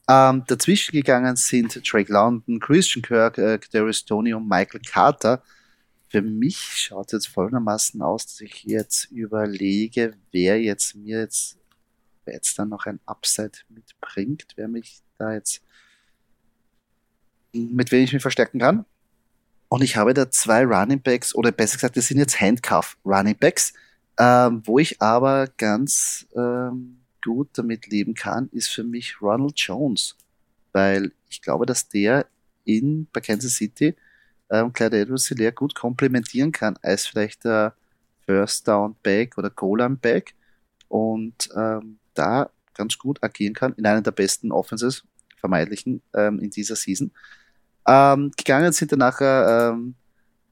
Ähm, 0.08 0.44
dazwischen 0.48 0.92
gegangen 0.92 1.36
sind 1.36 1.82
Drake 1.92 2.12
London, 2.12 2.60
Christian 2.60 3.02
Kirk, 3.02 3.38
äh, 3.38 3.60
Darius 3.72 4.04
Tony 4.04 4.34
und 4.34 4.48
Michael 4.48 4.82
Carter. 4.82 5.44
Für 6.10 6.22
mich 6.22 6.58
schaut 6.58 7.08
es 7.08 7.12
jetzt 7.14 7.28
folgendermaßen 7.28 8.02
aus, 8.02 8.26
dass 8.26 8.42
ich 8.42 8.64
jetzt 8.64 9.12
überlege, 9.12 10.16
wer 10.32 10.62
jetzt 10.62 10.96
mir 10.96 11.20
jetzt, 11.20 11.58
wer 12.26 12.36
jetzt 12.36 12.58
dann 12.60 12.70
noch 12.70 12.86
ein 12.86 13.00
Upside 13.06 13.60
mitbringt, 13.70 14.48
wer 14.56 14.68
mich 14.68 15.02
da 15.18 15.34
jetzt, 15.34 15.62
mit 17.54 17.92
wem 17.92 18.04
ich 18.04 18.14
mich 18.14 18.22
verstärken 18.22 18.60
kann. 18.60 18.86
Und 19.68 19.82
ich 19.82 19.98
habe 19.98 20.14
da 20.14 20.30
zwei 20.30 20.64
Running 20.64 21.02
Backs, 21.02 21.34
oder 21.36 21.52
besser 21.52 21.76
gesagt, 21.78 21.98
das 21.98 22.08
sind 22.08 22.18
jetzt 22.18 22.40
Handcuff 22.40 22.98
Running 23.04 23.38
Backs, 23.38 23.74
ähm, 24.18 24.62
wo 24.66 24.80
ich 24.80 25.02
aber 25.02 25.48
ganz 25.58 26.28
ähm, 26.36 27.02
gut 27.24 27.50
damit 27.54 27.88
leben 27.88 28.14
kann, 28.14 28.50
ist 28.52 28.70
für 28.70 28.84
mich 28.84 29.22
Ronald 29.22 29.60
Jones. 29.60 30.16
Weil 30.72 31.12
ich 31.30 31.42
glaube, 31.42 31.66
dass 31.66 31.88
der 31.88 32.28
in 32.64 33.08
bei 33.12 33.22
Kansas 33.22 33.56
City 33.56 33.96
ähm, 34.50 34.72
Clyde 34.74 35.00
Edwards 35.02 35.26
sehr 35.26 35.52
gut 35.52 35.76
komplementieren 35.76 36.52
kann 36.52 36.78
als 36.82 37.08
vielleicht 37.08 37.46
der 37.46 37.74
First 38.26 38.68
Down 38.68 38.96
Back 39.04 39.38
oder 39.38 39.50
Goal 39.50 39.80
Line 39.80 39.98
Back 39.98 40.36
und 40.88 41.50
ähm, 41.56 41.98
da 42.14 42.50
ganz 42.74 42.98
gut 42.98 43.24
agieren 43.24 43.54
kann 43.54 43.74
in 43.74 43.86
einer 43.86 44.02
der 44.02 44.12
besten 44.12 44.52
Offenses, 44.52 45.04
vermeidlichen, 45.38 46.02
ähm, 46.14 46.40
in 46.40 46.50
dieser 46.50 46.76
Season. 46.76 47.12
Ähm, 47.88 48.32
gegangen 48.36 48.72
sind 48.72 48.92
dann 48.92 49.00
nachher 49.00 49.74
ähm, 49.74 49.96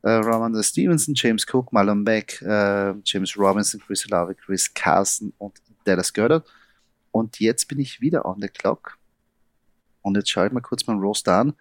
äh, 0.03 0.11
Roman 0.11 0.61
Stevenson, 0.61 1.15
James 1.15 1.45
Cook, 1.51 1.71
Marlon 1.71 2.03
Beck, 2.03 2.41
äh, 2.41 2.93
James 3.05 3.37
Robinson, 3.37 3.79
Chris 3.79 4.05
Olave, 4.05 4.35
Chris 4.35 4.71
Carson 4.73 5.33
und 5.37 5.59
Dallas 5.83 6.13
Goddard. 6.13 6.45
Und 7.11 7.39
jetzt 7.39 7.67
bin 7.67 7.79
ich 7.79 8.01
wieder 8.01 8.25
on 8.25 8.41
the 8.41 8.47
clock. 8.47 8.97
Und 10.01 10.17
jetzt 10.17 10.29
schaue 10.29 10.47
ich 10.47 10.51
mal 10.51 10.61
kurz 10.61 10.85
meinen 10.85 10.99
Roster 10.99 11.33
an. 11.33 11.53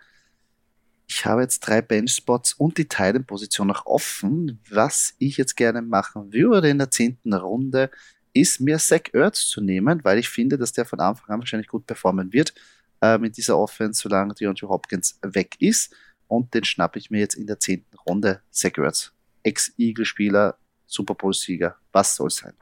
Ich 1.06 1.24
habe 1.26 1.42
jetzt 1.42 1.60
drei 1.60 1.82
Bench-Spots 1.82 2.54
und 2.54 2.78
die 2.78 2.88
Titan-Position 2.88 3.68
noch 3.68 3.86
offen. 3.86 4.60
Was 4.70 5.14
ich 5.18 5.36
jetzt 5.36 5.56
gerne 5.56 5.82
machen 5.82 6.32
würde 6.32 6.70
in 6.70 6.78
der 6.78 6.90
zehnten 6.90 7.34
Runde, 7.34 7.90
ist 8.32 8.60
mir 8.60 8.78
Zach 8.78 9.12
Ertz 9.12 9.46
zu 9.46 9.60
nehmen, 9.60 10.02
weil 10.04 10.18
ich 10.18 10.28
finde, 10.28 10.56
dass 10.56 10.72
der 10.72 10.86
von 10.86 11.00
Anfang 11.00 11.34
an 11.34 11.40
wahrscheinlich 11.40 11.68
gut 11.68 11.86
performen 11.86 12.32
wird 12.32 12.54
äh, 13.02 13.18
mit 13.18 13.36
dieser 13.36 13.58
Offense, 13.58 14.00
solange 14.00 14.34
DeAndre 14.34 14.68
Hopkins 14.68 15.18
weg 15.22 15.56
ist. 15.58 15.94
Und 16.28 16.54
den 16.54 16.64
schnappe 16.64 16.98
ich 16.98 17.10
mir 17.10 17.20
jetzt 17.20 17.34
in 17.34 17.46
der 17.46 17.58
zehnten 17.58 17.96
Runde. 18.06 18.40
Zach 18.50 18.78
Ertz, 18.78 19.12
Ex-Eagle-Spieler, 19.42 20.56
Super 20.86 21.14
Bowl-Sieger. 21.14 21.76
Was 21.92 22.16
soll 22.16 22.30
sein? 22.30 22.54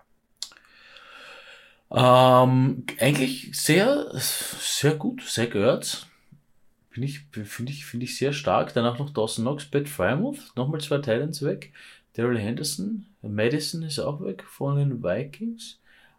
Ähm, 1.93 2.85
eigentlich 2.99 3.51
sehr, 3.57 4.11
sehr 4.15 4.95
gut. 4.95 5.23
Zach 5.25 5.55
Ertz. 5.55 6.07
Finde 6.91 7.07
ich, 7.07 7.21
finde 7.31 7.71
ich, 7.71 7.87
finde 7.87 8.05
ich 8.05 8.19
sehr 8.19 8.33
stark. 8.33 8.75
Danach 8.75 8.99
noch 8.99 9.11
Dawson 9.11 9.45
Knox, 9.45 9.67
Pat 9.67 9.89
Frymouth, 9.89 10.53
nochmal 10.57 10.81
zwei 10.81 10.97
Titans 10.97 11.43
weg. 11.43 11.73
Daryl 12.15 12.39
Henderson, 12.39 13.07
Madison 13.23 13.83
ist 13.83 14.01
auch 14.01 14.21
weg 14.21 14.43
von 14.43 14.77
den 14.77 15.03
Vikings. 15.03 15.79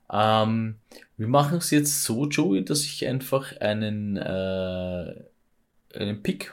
Ähm, 0.10 0.76
wir 1.22 1.28
machen 1.28 1.60
es 1.60 1.70
jetzt 1.70 2.04
so, 2.04 2.28
Joey, 2.28 2.66
dass 2.66 2.82
ich 2.82 3.06
einfach 3.06 3.56
einen, 3.58 4.18
äh, 4.18 5.24
einen 5.94 6.24
Pick 6.24 6.52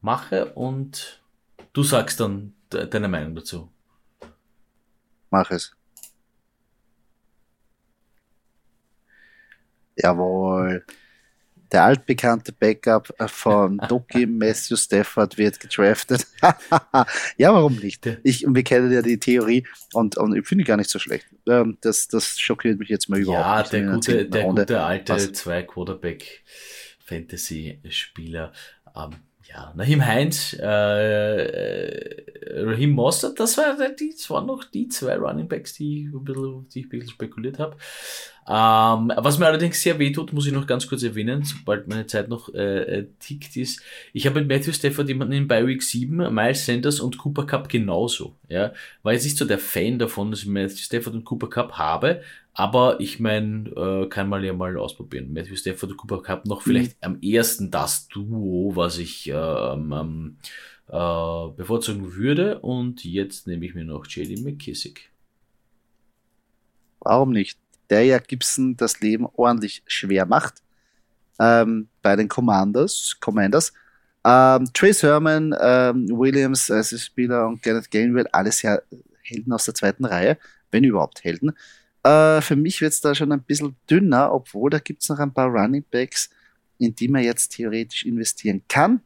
mache 0.00 0.52
und 0.54 1.20
du 1.72 1.82
sagst 1.82 2.20
dann 2.20 2.54
de 2.72 2.88
deine 2.88 3.08
Meinung 3.08 3.34
dazu. 3.34 3.72
Mach 5.30 5.50
es. 5.50 5.74
Jawohl 9.96 10.86
der 11.74 11.84
altbekannte 11.84 12.52
Backup 12.52 13.12
von 13.26 13.78
Doki 13.88 14.26
Matthew 14.26 14.76
Stafford 14.76 15.36
wird 15.36 15.58
gedraftet. 15.58 16.26
ja, 17.36 17.52
warum 17.52 17.74
nicht? 17.74 18.06
Ich, 18.22 18.46
und 18.46 18.54
wir 18.54 18.62
kennen 18.62 18.92
ja 18.92 19.02
die 19.02 19.18
Theorie 19.18 19.66
und, 19.92 20.16
und 20.16 20.36
ich 20.36 20.46
finde 20.46 20.62
gar 20.64 20.76
nicht 20.76 20.88
so 20.88 21.00
schlecht. 21.00 21.26
Ähm, 21.48 21.76
das, 21.80 22.06
das 22.06 22.38
schockiert 22.38 22.78
mich 22.78 22.88
jetzt 22.88 23.08
mal 23.08 23.18
überhaupt 23.18 23.72
ja, 23.72 23.80
nicht. 23.80 24.08
Ja, 24.08 24.14
der, 24.14 24.24
gute, 24.24 24.28
der 24.28 24.44
gute 24.44 24.82
alte 24.82 25.32
zwei 25.32 25.64
Quarterback 25.64 26.44
Fantasy 27.04 27.80
Spieler. 27.88 28.52
Ähm, 28.96 29.16
ja, 29.42 29.72
Nahim 29.76 30.04
Heinz, 30.04 30.56
äh, 30.58 31.44
äh, 31.44 32.24
Raheem 32.64 32.90
Mostert, 32.90 33.38
das, 33.38 33.56
war, 33.58 33.76
die, 33.98 34.10
das 34.10 34.30
waren 34.30 34.46
noch 34.46 34.64
die 34.64 34.88
zwei 34.88 35.16
Running 35.16 35.48
Backs, 35.48 35.74
die, 35.74 36.10
die 36.12 36.78
ich 36.78 36.86
ein 36.86 36.88
bisschen 36.88 37.10
spekuliert 37.10 37.58
habe. 37.58 37.76
Ähm, 38.46 39.10
was 39.16 39.38
mir 39.38 39.46
allerdings 39.46 39.80
sehr 39.80 39.98
weh 39.98 40.12
tut, 40.12 40.34
muss 40.34 40.46
ich 40.46 40.52
noch 40.52 40.66
ganz 40.66 40.86
kurz 40.86 41.02
erwähnen, 41.02 41.44
sobald 41.44 41.88
meine 41.88 42.06
Zeit 42.06 42.28
noch 42.28 42.52
äh, 42.52 42.98
äh 42.98 43.06
tickt 43.18 43.56
ist. 43.56 43.80
Ich 44.12 44.26
habe 44.26 44.40
mit 44.40 44.48
Matthew 44.48 44.72
Stafford 44.72 45.08
jemanden 45.08 45.32
in 45.32 45.48
bei 45.48 45.66
Week 45.66 45.82
7, 45.82 46.34
Miles 46.34 46.66
Sanders 46.66 47.00
und 47.00 47.16
Cooper 47.16 47.46
Cup 47.46 47.70
genauso. 47.70 48.34
Ja, 48.48 48.74
war 49.02 49.14
jetzt 49.14 49.24
nicht 49.24 49.38
so 49.38 49.46
der 49.46 49.58
Fan 49.58 49.98
davon, 49.98 50.30
dass 50.30 50.40
ich 50.40 50.46
Matthew 50.46 50.76
Stafford 50.76 51.14
und 51.14 51.24
Cooper 51.24 51.48
Cup 51.48 51.72
habe, 51.72 52.20
aber 52.52 53.00
ich 53.00 53.18
meine, 53.18 53.68
äh, 53.70 54.08
kann 54.08 54.28
man 54.28 54.44
ja 54.44 54.52
mal 54.52 54.76
ausprobieren. 54.76 55.32
Matthew 55.32 55.56
Stafford 55.56 55.92
und 55.92 55.96
Cooper 55.96 56.22
Cup 56.22 56.46
noch 56.46 56.62
vielleicht 56.62 57.00
mhm. 57.00 57.06
am 57.06 57.20
ersten 57.22 57.70
das 57.70 58.08
Duo, 58.08 58.76
was 58.76 58.98
ich 58.98 59.28
ähm, 59.28 59.92
ähm, 59.92 60.36
äh, 60.88 61.48
bevorzugen 61.56 62.14
würde. 62.14 62.60
Und 62.60 63.04
jetzt 63.04 63.46
nehme 63.46 63.64
ich 63.66 63.74
mir 63.74 63.84
noch 63.84 64.06
JD 64.06 64.44
McKissick. 64.44 65.10
Warum 67.00 67.32
nicht? 67.32 67.58
Der 67.94 68.04
ja 68.04 68.18
Gibson 68.18 68.76
das 68.76 69.00
Leben 69.00 69.26
ordentlich 69.36 69.82
schwer 69.86 70.26
macht. 70.26 70.54
ähm, 71.38 71.88
bei 72.02 72.16
den 72.16 72.28
Commanders. 72.28 73.16
Commanders. 73.20 73.72
Ähm, 74.24 74.68
Trace 74.72 75.02
Herman, 75.04 75.54
ähm, 75.60 76.08
Williams 76.10 76.70
als 76.70 76.98
Spieler 77.00 77.46
und 77.46 77.62
Kenneth 77.62 77.90
Gainwell, 77.90 78.26
alles 78.32 78.62
ja 78.62 78.78
Helden 79.22 79.52
aus 79.52 79.64
der 79.66 79.74
zweiten 79.74 80.04
Reihe, 80.04 80.38
wenn 80.70 80.84
überhaupt 80.84 81.24
Helden. 81.24 81.52
Äh, 82.02 82.40
für 82.40 82.56
mich 82.56 82.80
wird 82.80 82.92
es 82.92 83.00
da 83.00 83.14
schon 83.14 83.32
ein 83.32 83.42
bisschen 83.42 83.76
dünner, 83.90 84.32
obwohl 84.32 84.70
da 84.70 84.78
gibt 84.78 85.02
es 85.02 85.08
noch 85.08 85.18
ein 85.18 85.32
paar 85.32 85.48
Running 85.48 85.84
Backs, 85.90 86.30
in 86.78 86.94
die 86.94 87.08
man 87.08 87.22
jetzt 87.22 87.50
theoretisch 87.50 88.04
investieren 88.06 88.62
kann. 88.68 89.00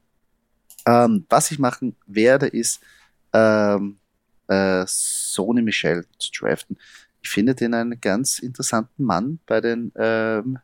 Ähm, 0.86 1.26
was 1.28 1.50
ich 1.50 1.58
machen 1.58 1.96
werde, 2.06 2.46
ist 2.46 2.80
ähm, 3.32 3.98
äh, 4.48 4.84
Sony 4.86 5.62
Michel 5.62 6.06
zu 6.18 6.30
draften. 6.32 6.78
Ich 7.22 7.30
finde 7.30 7.54
den 7.54 7.74
einen 7.74 8.00
ganz 8.00 8.38
interessanten 8.38 9.04
Mann 9.04 9.38
bei 9.46 9.60
den 9.60 9.92
ähm, 9.96 10.58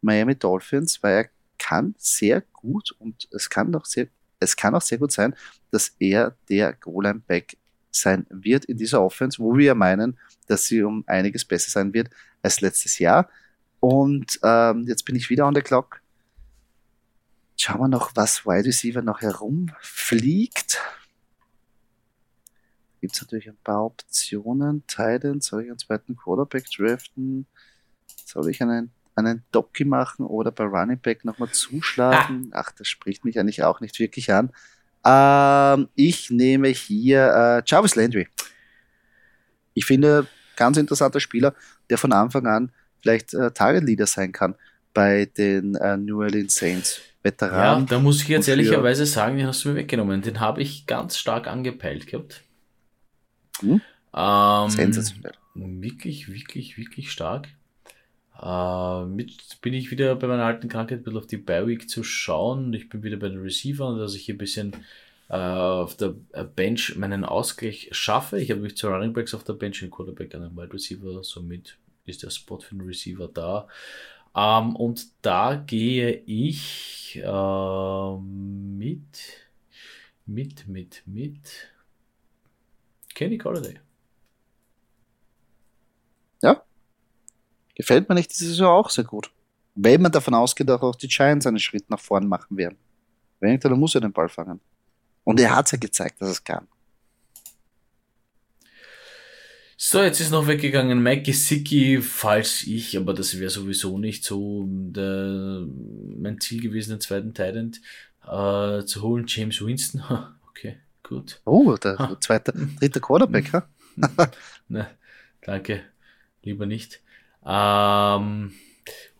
Miami 0.00 0.36
Dolphins, 0.36 1.02
weil 1.02 1.24
er 1.24 1.30
kann 1.58 1.94
sehr 1.98 2.42
gut 2.52 2.92
und 2.98 3.28
es 3.32 3.48
kann 3.48 3.74
auch 3.74 3.84
sehr, 3.84 4.08
es 4.40 4.56
kann 4.56 4.74
auch 4.74 4.82
sehr 4.82 4.98
gut 4.98 5.12
sein, 5.12 5.34
dass 5.70 5.94
er 5.98 6.36
der 6.48 6.72
Goal-Line-Back 6.74 7.56
sein 7.90 8.26
wird 8.28 8.66
in 8.66 8.76
dieser 8.76 9.02
Offense, 9.02 9.38
wo 9.38 9.56
wir 9.56 9.74
meinen, 9.74 10.18
dass 10.46 10.64
sie 10.64 10.82
um 10.82 11.04
einiges 11.06 11.44
besser 11.44 11.70
sein 11.70 11.92
wird 11.94 12.10
als 12.42 12.60
letztes 12.60 12.98
Jahr. 12.98 13.28
Und 13.80 14.38
ähm, 14.42 14.84
jetzt 14.86 15.04
bin 15.04 15.16
ich 15.16 15.30
wieder 15.30 15.46
on 15.46 15.54
the 15.54 15.62
clock. 15.62 16.00
Schauen 17.56 17.80
wir 17.80 17.88
noch, 17.88 18.12
was 18.14 18.44
Wide 18.44 18.66
Receiver 18.66 19.02
noch 19.02 19.22
herumfliegt. 19.22 20.80
Gibt 23.00 23.14
es 23.14 23.22
natürlich 23.22 23.48
ein 23.48 23.58
paar 23.62 23.84
Optionen. 23.84 24.84
Titan, 24.86 25.40
soll 25.40 25.64
ich 25.64 25.68
einen 25.68 25.78
zweiten 25.78 26.16
Quarterback 26.16 26.64
draften? 26.70 27.46
Soll 28.24 28.50
ich 28.50 28.62
einen, 28.62 28.90
einen 29.14 29.44
Docky 29.52 29.84
machen 29.84 30.26
oder 30.26 30.50
bei 30.50 30.64
Running 30.64 30.98
Back 30.98 31.24
nochmal 31.24 31.50
zuschlagen? 31.50 32.50
Ah. 32.52 32.60
Ach, 32.60 32.72
das 32.72 32.88
spricht 32.88 33.24
mich 33.24 33.38
eigentlich 33.38 33.62
auch 33.62 33.80
nicht 33.80 33.98
wirklich 33.98 34.32
an. 34.32 34.50
Ähm, 35.04 35.88
ich 35.94 36.30
nehme 36.30 36.68
hier 36.68 37.32
äh, 37.32 37.62
Jarvis 37.66 37.94
Landry. 37.94 38.28
Ich 39.74 39.84
finde, 39.84 40.26
ganz 40.56 40.76
interessanter 40.78 41.20
Spieler, 41.20 41.54
der 41.90 41.98
von 41.98 42.12
Anfang 42.12 42.46
an 42.46 42.72
vielleicht 43.00 43.34
äh, 43.34 43.50
Target 43.52 43.84
Leader 43.84 44.06
sein 44.06 44.32
kann 44.32 44.56
bei 44.94 45.26
den 45.26 45.74
äh, 45.76 45.96
New 45.96 46.20
Orleans 46.20 46.54
Saints. 46.54 47.00
Veteran. 47.26 47.80
Ja, 47.80 47.86
da 47.86 47.98
muss 47.98 48.22
ich 48.22 48.28
jetzt 48.28 48.48
ehrlicherweise 48.48 49.04
sagen, 49.04 49.36
den 49.36 49.46
hast 49.48 49.64
du 49.64 49.70
mir 49.70 49.74
weggenommen. 49.74 50.22
Den 50.22 50.40
habe 50.40 50.62
ich 50.62 50.86
ganz 50.86 51.18
stark 51.18 51.48
angepeilt 51.48 52.06
gehabt. 52.06 52.42
Hm? 53.60 53.80
Ähm, 54.14 54.70
Sensationell. 54.70 55.34
Wirklich, 55.54 56.32
wirklich, 56.32 56.78
wirklich 56.78 57.10
stark. 57.10 57.48
Äh, 58.40 59.04
mit 59.06 59.60
bin 59.62 59.74
ich 59.74 59.90
wieder 59.90 60.14
bei 60.16 60.26
meiner 60.26 60.44
alten 60.44 60.68
Krankheit 60.68 61.00
ein 61.00 61.02
bisschen 61.04 61.18
auf 61.18 61.26
die 61.26 61.38
Bi-Week 61.38 61.88
zu 61.88 62.02
schauen. 62.02 62.72
Ich 62.72 62.88
bin 62.88 63.02
wieder 63.02 63.16
bei 63.16 63.28
den 63.28 63.40
Receivern, 63.40 63.98
dass 63.98 64.14
ich 64.14 64.24
hier 64.24 64.34
ein 64.34 64.38
bisschen 64.38 64.72
äh, 65.28 65.36
auf 65.36 65.96
der 65.96 66.14
Bench 66.54 66.96
meinen 66.96 67.24
Ausgleich 67.24 67.88
schaffe. 67.92 68.40
Ich 68.40 68.50
habe 68.50 68.60
mich 68.60 68.76
zu 68.76 68.88
Running 68.88 69.12
Backs 69.12 69.34
auf 69.34 69.44
der 69.44 69.54
Bench, 69.54 69.82
einen 69.82 69.90
Quarterback, 69.90 70.34
einen 70.34 70.56
Wide 70.56 70.72
Receiver, 70.72 71.22
somit 71.24 71.78
ist 72.04 72.22
der 72.22 72.30
Spot 72.30 72.60
für 72.60 72.74
den 72.74 72.86
Receiver 72.86 73.28
da. 73.28 73.66
Ähm, 74.36 74.76
und 74.76 75.06
da 75.22 75.56
gehe 75.56 76.22
ich 76.26 77.20
äh, 77.22 78.16
mit, 78.18 79.02
mit, 80.26 80.68
mit, 80.68 81.02
mit 81.06 81.70
Kenny 83.16 83.38
Galladay. 83.38 83.80
Ja, 86.42 86.62
Gefällt 87.76 88.08
mir 88.08 88.14
nicht 88.14 88.30
diese 88.30 88.46
Saison 88.46 88.68
auch 88.68 88.90
sehr 88.90 89.04
gut. 89.04 89.30
Wenn 89.74 90.00
man 90.00 90.10
davon 90.10 90.34
ausgeht, 90.34 90.68
dass 90.68 90.80
auch 90.80 90.96
die 90.96 91.08
Giants 91.08 91.46
einen 91.46 91.58
Schritt 91.58 91.88
nach 91.90 92.00
vorn 92.00 92.26
machen 92.26 92.56
werden. 92.56 92.78
Wenn 93.38 93.60
dann 93.60 93.78
muss 93.78 93.94
er 93.94 94.00
den 94.00 94.12
Ball 94.12 94.30
fangen. 94.30 94.60
Und 95.24 95.38
er 95.38 95.54
hat 95.54 95.66
es 95.66 95.72
ja 95.72 95.78
gezeigt, 95.78 96.20
dass 96.22 96.30
es 96.30 96.42
kann. 96.42 96.66
So, 99.76 100.02
jetzt 100.02 100.20
ist 100.20 100.30
noch 100.30 100.46
weggegangen 100.46 101.02
Mike 101.02 101.24
Gesicki, 101.24 102.00
falls 102.00 102.62
ich, 102.66 102.96
aber 102.96 103.12
das 103.12 103.38
wäre 103.38 103.50
sowieso 103.50 103.98
nicht 103.98 104.24
so 104.24 104.66
der, 104.68 105.66
mein 106.18 106.40
Ziel 106.40 106.62
gewesen, 106.62 106.92
den 106.92 107.00
zweiten 107.00 107.34
Thailand 107.34 107.82
äh, 108.22 108.84
zu 108.84 109.02
holen. 109.02 109.26
James 109.28 109.60
Winston, 109.60 110.02
gut. 111.06 111.40
Oh, 111.44 111.76
der 111.76 111.98
ha. 111.98 112.16
zweite, 112.20 112.52
dritte 112.52 113.00
Quarterback, 113.00 113.52
ha? 113.52 113.68
ne, 114.68 114.88
danke, 115.42 115.82
lieber 116.42 116.66
nicht. 116.66 117.00
Ähm, 117.44 118.52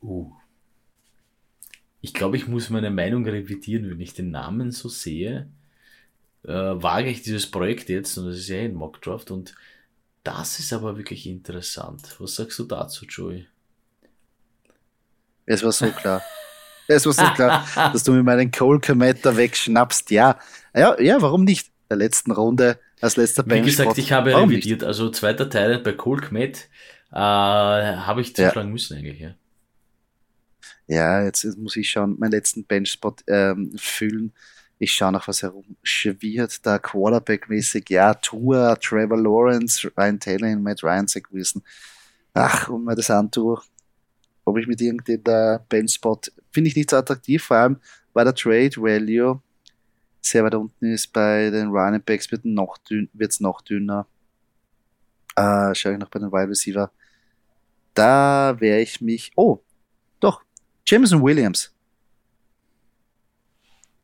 uh. 0.03 0.33
Ich 2.01 2.12
glaube, 2.12 2.37
ich 2.37 2.46
muss 2.46 2.70
meine 2.70 2.90
Meinung 2.90 3.25
revidieren, 3.25 3.90
wenn 3.90 4.01
ich 4.01 4.14
den 4.14 4.31
Namen 4.31 4.70
so 4.72 4.88
sehe. 4.88 5.49
Äh, 6.44 6.53
wage 6.53 7.09
ich 7.09 7.22
dieses 7.22 7.51
Projekt 7.51 7.88
jetzt, 7.88 8.16
und 8.18 8.27
das 8.27 8.37
ist 8.37 8.49
ja 8.49 8.59
ein 8.59 8.75
Mockdraft, 8.75 9.31
und 9.31 9.55
das 10.22 10.59
ist 10.59 10.72
aber 10.72 10.96
wirklich 10.96 11.27
interessant. 11.27 12.16
Was 12.18 12.35
sagst 12.35 12.59
du 12.59 12.64
dazu, 12.64 13.07
Joey? 13.07 13.46
Es 15.46 15.62
war 15.62 15.72
so 15.72 15.90
klar. 15.90 16.22
es 16.88 17.07
war 17.07 17.12
so 17.12 17.25
klar, 17.35 17.66
dass 17.92 18.03
du 18.03 18.12
mir 18.12 18.22
meinen 18.22 18.51
Cole 18.51 18.81
Komet 18.81 19.25
wegschnappst. 19.25 20.11
Ja. 20.11 20.38
ja, 20.75 21.01
ja, 21.01 21.22
warum 21.22 21.44
nicht? 21.44 21.70
Der 21.88 21.96
letzten 21.96 22.33
Runde 22.33 22.79
als 23.01 23.16
letzter 23.16 23.44
Wie 23.46 23.61
gesagt, 23.61 23.99
ich 23.99 24.12
habe 24.12 24.35
revidiert. 24.35 24.83
Also 24.83 25.11
zweiter 25.11 25.49
Teil 25.49 25.79
bei 25.79 25.92
Cole 25.92 26.20
Komet 26.20 26.68
äh, 27.12 27.16
habe 27.16 28.20
ich 28.20 28.35
zuschlagen 28.35 28.68
ja. 28.68 28.72
müssen 28.72 28.96
eigentlich, 28.96 29.20
ja. 29.20 29.35
Ja, 30.88 31.25
jetzt 31.25 31.44
muss 31.57 31.77
ich 31.77 31.90
schauen, 31.90 32.16
meinen 32.18 32.31
letzten 32.31 32.64
Benchspot 32.64 33.25
ähm, 33.27 33.72
füllen. 33.77 34.33
Ich 34.79 34.92
schaue 34.92 35.12
noch, 35.12 35.27
was 35.27 35.42
herumschwirrt, 35.42 36.64
da 36.64 36.79
Quarterback-mäßig. 36.79 37.88
Ja, 37.88 38.14
Tour, 38.14 38.79
Trevor 38.81 39.18
Lawrence, 39.18 39.90
Ryan 39.96 40.20
Taylor 40.20 40.57
Matt 40.57 40.85
Ryan, 40.85 41.09
Zach 41.09 41.22
Wilson. 41.31 41.62
Ach, 42.35 42.68
und 42.68 42.85
mir 42.85 42.94
das 42.94 43.11
antue, 43.11 43.61
ob 44.44 44.59
ich 44.59 44.66
mit 44.66 44.81
irgendeinem 44.81 45.25
da 45.25 45.64
Benchspot, 45.68 46.31
finde 46.51 46.68
ich 46.68 46.77
nicht 46.77 46.90
so 46.90 46.96
attraktiv, 46.96 47.42
vor 47.42 47.57
allem, 47.57 47.79
weil 48.12 48.25
der 48.25 48.35
Trade 48.35 48.77
Value 48.77 49.40
sehr 50.27 50.45
weit 50.45 50.55
unten 50.55 50.87
ist. 50.87 51.12
Bei 51.12 51.51
den 51.51 51.69
Running 51.69 52.03
Backs 52.03 52.31
wird 52.31 52.45
es 52.45 52.51
noch, 52.51 52.79
dünn, 52.79 53.09
noch 53.41 53.61
dünner. 53.62 54.07
Äh, 55.37 55.75
schaue 55.75 55.93
ich 55.93 55.99
noch 55.99 56.11
bei 56.11 56.19
den 56.19 56.33
Wide 56.33 56.49
Receiver. 56.49 56.91
Da 57.95 58.57
wäre 58.59 58.81
ich 58.81 59.01
mich. 59.01 59.33
Oh, 59.37 59.61
doch. 60.21 60.43
Jameson 60.87 61.23
Williams. 61.23 61.73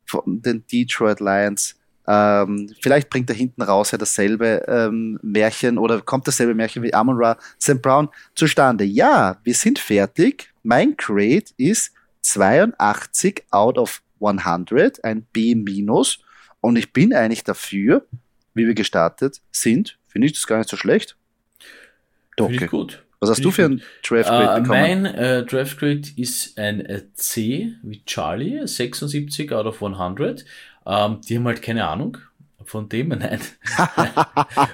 Von 0.06 0.40
den 0.42 0.64
Detroit 0.66 1.20
Lions. 1.20 1.78
Ähm, 2.06 2.74
vielleicht 2.80 3.08
bringt 3.10 3.30
er 3.30 3.36
hinten 3.36 3.62
raus 3.62 3.92
ja 3.92 3.98
dasselbe 3.98 4.64
ähm, 4.66 5.20
Märchen 5.22 5.78
oder 5.78 6.00
kommt 6.00 6.26
dasselbe 6.26 6.54
Märchen 6.54 6.82
wie 6.82 6.92
Amon 6.92 7.16
Ra 7.16 7.38
St. 7.60 7.80
Brown 7.80 8.08
zustande. 8.34 8.84
Ja, 8.84 9.38
wir 9.44 9.54
sind 9.54 9.78
fertig. 9.78 10.52
Mein 10.64 10.96
Grade 10.96 11.44
ist 11.56 11.92
82 12.22 13.44
out 13.50 13.78
of 13.78 14.02
100, 14.24 15.04
ein 15.04 15.22
B-. 15.32 15.54
Und 16.60 16.76
ich 16.76 16.92
bin 16.92 17.14
eigentlich 17.14 17.44
dafür, 17.44 18.06
wie 18.54 18.66
wir 18.66 18.74
gestartet 18.74 19.40
sind, 19.50 19.98
finde 20.06 20.26
ich 20.26 20.34
das 20.34 20.46
gar 20.46 20.58
nicht 20.58 20.70
so 20.70 20.76
schlecht. 20.76 21.16
Okay. 22.36 22.50
Finde 22.50 22.64
ich 22.64 22.70
gut. 22.70 23.04
Was 23.20 23.30
hast 23.30 23.36
Find 23.36 23.46
du 23.46 23.50
für 23.52 23.64
ein 23.64 23.82
Draft 24.02 24.28
Grade 24.28 24.60
uh, 24.60 24.62
bekommen? 24.62 24.80
Mein 24.80 25.06
äh, 25.06 25.44
Draft 25.44 25.78
Grade 25.78 26.02
ist 26.16 26.58
ein 26.58 26.84
äh, 26.84 27.02
C 27.14 27.72
wie 27.82 28.04
Charlie, 28.04 28.66
76 28.66 29.52
out 29.52 29.66
of 29.66 29.80
100. 29.80 30.44
Ähm, 30.84 31.20
die 31.28 31.36
haben 31.36 31.46
halt 31.46 31.62
keine 31.62 31.86
Ahnung 31.86 32.18
von 32.64 32.88
dem, 32.88 33.08
nein. 33.08 33.40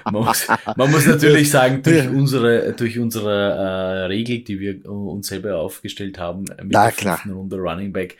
man, 0.05 0.23
muss, 0.23 0.47
man, 0.75 0.91
muss, 0.91 1.05
natürlich 1.05 1.49
sagen, 1.49 1.81
durch 1.83 2.07
unsere, 2.07 2.73
durch 2.73 2.97
unsere 2.99 3.51
äh, 3.51 4.05
Regel, 4.05 4.39
die 4.39 4.59
wir 4.59 4.89
uns 4.89 5.27
selber 5.27 5.57
aufgestellt 5.57 6.17
haben, 6.17 6.45
mit 6.61 6.71
Na, 6.71 6.85
der 6.85 6.91
klar. 6.91 7.21
Runde 7.27 7.57
Running 7.57 7.91
Back, 7.93 8.17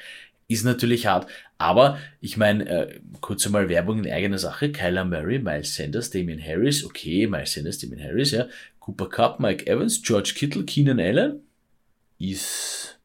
ist 0.50 0.66
natürlich 0.66 1.06
hart. 1.06 1.30
Aber 1.58 2.00
ich 2.20 2.36
meine, 2.36 2.68
äh, 2.68 3.00
kurz 3.22 3.46
einmal 3.46 3.70
Werbung 3.70 4.04
in 4.04 4.12
eigener 4.12 4.40
Sache. 4.40 4.72
Kyler 4.72 5.06
Murray, 5.06 5.40
Miles 5.40 5.76
Sanders, 5.76 6.10
Damian 6.10 6.44
Harris, 6.44 6.84
okay, 6.84 7.28
Miles 7.28 7.54
Sanders, 7.54 7.78
Damian 7.78 8.04
Harris, 8.04 8.32
ja. 8.32 8.48
Cooper 8.80 9.08
Cup, 9.08 9.40
Mike 9.40 9.68
Evans, 9.68 10.02
George 10.02 10.34
Kittle, 10.36 10.66
Keenan 10.66 11.00
Allen 11.00 11.44
ist 12.18 13.00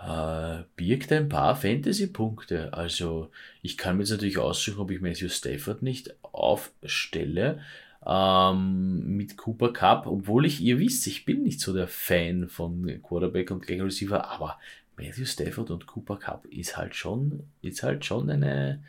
äh, 0.00 0.64
birgt 0.76 1.12
ein 1.12 1.28
paar 1.28 1.56
Fantasy-Punkte. 1.56 2.74
Also 2.74 3.30
ich 3.62 3.78
kann 3.78 3.96
mir 3.96 4.02
jetzt 4.02 4.10
natürlich 4.10 4.38
aussuchen, 4.38 4.80
ob 4.80 4.90
ich 4.90 5.00
Matthew 5.00 5.28
Stafford 5.28 5.82
nicht 5.82 6.14
aufstelle 6.22 7.60
ähm, 8.06 9.16
mit 9.16 9.36
Cooper 9.36 9.72
Cup, 9.72 10.06
obwohl 10.06 10.44
ich, 10.44 10.60
ihr 10.60 10.78
wisst, 10.78 11.06
ich 11.06 11.24
bin 11.24 11.42
nicht 11.42 11.60
so 11.60 11.72
der 11.72 11.88
Fan 11.88 12.48
von 12.48 13.00
Quarterback 13.02 13.50
und 13.50 13.68
Receiver, 13.68 14.30
aber 14.30 14.58
Matthew 14.96 15.26
Stafford 15.26 15.70
und 15.70 15.86
Cooper 15.86 16.16
Cup 16.16 16.46
ist 16.46 16.76
halt 16.76 16.94
schon, 16.94 17.44
ist 17.62 17.82
halt 17.82 18.04
schon 18.04 18.30
eine, 18.30 18.82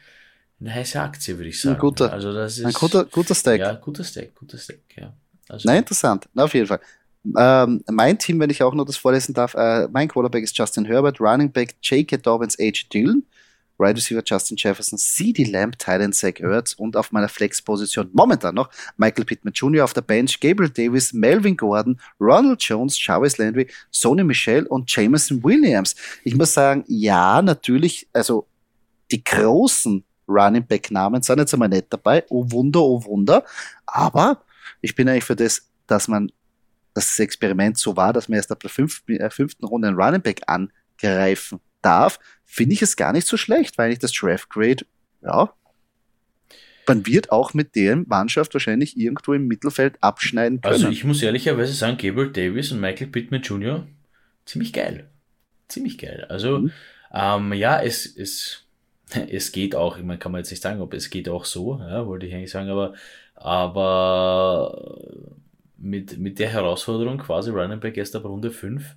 eine 0.59 0.73
heiße 0.73 0.99
Aktie, 0.99 1.37
würde 1.37 1.49
ich 1.49 1.61
sagen. 1.61 1.75
Ein 1.75 1.81
guter, 1.81 2.13
also 2.13 2.33
das 2.33 2.57
ist, 2.57 2.65
ein 2.65 2.73
guter, 2.73 3.05
guter 3.05 3.35
Stack. 3.35 3.59
Ja, 3.59 3.73
guter 3.73 4.03
Stack, 4.03 4.35
guter 4.35 4.57
Stack, 4.57 4.79
ja. 4.95 5.13
Also, 5.49 5.67
Na, 5.67 5.77
interessant. 5.77 6.27
Na, 6.33 6.43
auf 6.43 6.53
jeden 6.53 6.67
Fall. 6.67 6.79
Ähm, 7.37 7.83
mein 7.89 8.19
Team, 8.19 8.39
wenn 8.39 8.49
ich 8.49 8.61
auch 8.61 8.73
noch 8.73 8.85
das 8.85 8.97
vorlesen 8.97 9.33
darf, 9.33 9.55
äh, 9.55 9.87
mein 9.87 10.07
Quarterback 10.07 10.43
ist 10.43 10.57
Justin 10.57 10.85
Herbert, 10.85 11.19
Running 11.19 11.51
Back 11.51 11.75
J.K. 11.81 12.17
Dobbins, 12.17 12.57
H. 12.59 12.87
Dillon, 12.93 13.23
Right 13.77 13.95
Receiver 13.95 14.23
Justin 14.25 14.57
Jefferson, 14.57 14.97
CD 14.97 15.43
Lamb, 15.43 15.77
Titan 15.77 16.13
Zach 16.13 16.39
Ertz 16.39 16.73
und 16.73 16.95
auf 16.95 17.11
meiner 17.11 17.29
Flex-Position 17.29 18.09
momentan 18.13 18.55
noch 18.55 18.69
Michael 18.97 19.25
Pittman 19.25 19.53
Jr. 19.53 19.83
auf 19.83 19.93
der 19.93 20.01
Bench, 20.01 20.39
Gabriel 20.39 20.69
Davis, 20.69 21.13
Melvin 21.13 21.57
Gordon, 21.57 21.99
Ronald 22.19 22.61
Jones, 22.63 22.97
Jarvis 23.03 23.37
Landry, 23.37 23.67
Sony 23.91 24.23
Michelle 24.23 24.67
und 24.67 24.93
Jameson 24.93 25.43
Williams. 25.43 25.95
Ich 26.23 26.35
muss 26.35 26.53
sagen, 26.53 26.83
ja, 26.87 27.41
natürlich, 27.41 28.07
also 28.13 28.47
die 29.11 29.23
großen 29.23 30.03
Running 30.27 30.65
Back 30.65 30.91
Namen 30.91 31.21
sind 31.21 31.39
jetzt 31.39 31.53
einmal 31.53 31.69
nicht 31.69 31.87
dabei. 31.89 32.23
Oh 32.29 32.45
Wunder, 32.49 32.81
oh 32.81 33.03
Wunder. 33.05 33.43
Aber 33.85 34.41
ich 34.81 34.95
bin 34.95 35.07
eigentlich 35.07 35.23
für 35.23 35.35
das, 35.35 35.69
dass 35.87 36.07
man 36.07 36.31
das 36.93 37.19
Experiment 37.19 37.77
so 37.77 37.95
war, 37.95 38.13
dass 38.13 38.29
man 38.29 38.37
erst 38.37 38.51
ab 38.51 38.59
der 38.61 38.69
fünften, 38.69 39.17
äh, 39.17 39.29
fünften 39.29 39.65
Runde 39.65 39.89
einen 39.89 39.97
Running 39.97 40.21
Back 40.21 40.41
angreifen 40.47 41.59
darf, 41.85 42.19
finde 42.43 42.73
ich 42.73 42.81
es 42.81 42.95
gar 42.95 43.13
nicht 43.13 43.27
so 43.27 43.37
schlecht, 43.37 43.77
weil 43.77 43.91
ich 43.91 43.99
das 43.99 44.11
Draft 44.11 44.49
Grade, 44.49 44.85
ja, 45.21 45.53
man 46.87 47.05
wird 47.05 47.31
auch 47.31 47.53
mit 47.53 47.75
der 47.75 47.95
Mannschaft 47.95 48.53
wahrscheinlich 48.53 48.97
irgendwo 48.97 49.33
im 49.33 49.47
Mittelfeld 49.47 49.97
abschneiden 50.01 50.61
können. 50.61 50.73
Also 50.73 50.89
ich 50.89 51.03
muss 51.03 51.21
ehrlicherweise 51.21 51.73
sagen, 51.73 51.97
Gabriel 51.97 52.31
Davis 52.31 52.71
und 52.71 52.79
Michael 52.79 53.07
Pittman 53.07 53.41
Jr. 53.41 53.87
ziemlich 54.45 54.73
geil. 54.73 55.09
Ziemlich 55.67 55.97
geil. 55.97 56.25
Also 56.29 56.59
mhm. 56.59 56.71
ähm, 57.13 57.53
ja, 57.53 57.81
es, 57.81 58.05
es, 58.05 58.63
es 59.29 59.51
geht 59.51 59.75
auch, 59.75 59.97
ich 59.97 60.03
meine, 60.03 60.19
kann 60.19 60.31
man 60.31 60.39
jetzt 60.39 60.51
nicht 60.51 60.61
sagen, 60.61 60.81
ob 60.81 60.93
es 60.93 61.09
geht 61.09 61.29
auch 61.29 61.45
so, 61.45 61.79
ja, 61.79 62.05
wollte 62.05 62.27
ich 62.27 62.33
eigentlich 62.33 62.51
sagen, 62.51 62.69
aber, 62.69 62.93
aber 63.35 65.01
mit, 65.77 66.17
mit 66.19 66.39
der 66.39 66.49
Herausforderung 66.49 67.17
quasi 67.17 67.49
Running 67.49 67.79
Back 67.79 67.97
erst 67.97 68.15
ab 68.15 68.25
Runde 68.25 68.51
5 68.51 68.83
ja 68.83 68.95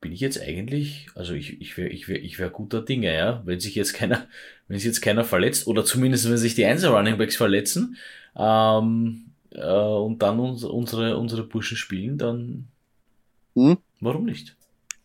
bin 0.00 0.12
ich 0.12 0.20
jetzt 0.20 0.40
eigentlich, 0.40 1.08
also 1.14 1.34
ich, 1.34 1.60
ich 1.60 1.76
wäre 1.76 1.88
ich 1.88 2.08
wär, 2.08 2.22
ich 2.22 2.38
wär 2.38 2.50
guter 2.50 2.82
Dinge, 2.82 3.12
ja. 3.14 3.42
Wenn 3.44 3.60
sich 3.60 3.74
jetzt 3.74 3.94
keiner, 3.94 4.28
wenn 4.68 4.78
sich 4.78 4.86
jetzt 4.86 5.00
keiner 5.00 5.24
verletzt, 5.24 5.66
oder 5.66 5.84
zumindest 5.84 6.28
wenn 6.28 6.36
sich 6.36 6.54
die 6.54 6.64
Einzel 6.64 6.90
Runningbacks 6.90 7.36
verletzen, 7.36 7.96
ähm, 8.36 9.32
äh, 9.50 9.64
und 9.64 10.22
dann 10.22 10.38
uns, 10.38 10.64
unsere, 10.64 11.16
unsere 11.16 11.42
Burschen 11.42 11.76
spielen, 11.76 12.18
dann 12.18 12.68
hm? 13.54 13.78
warum 14.00 14.24
nicht? 14.24 14.56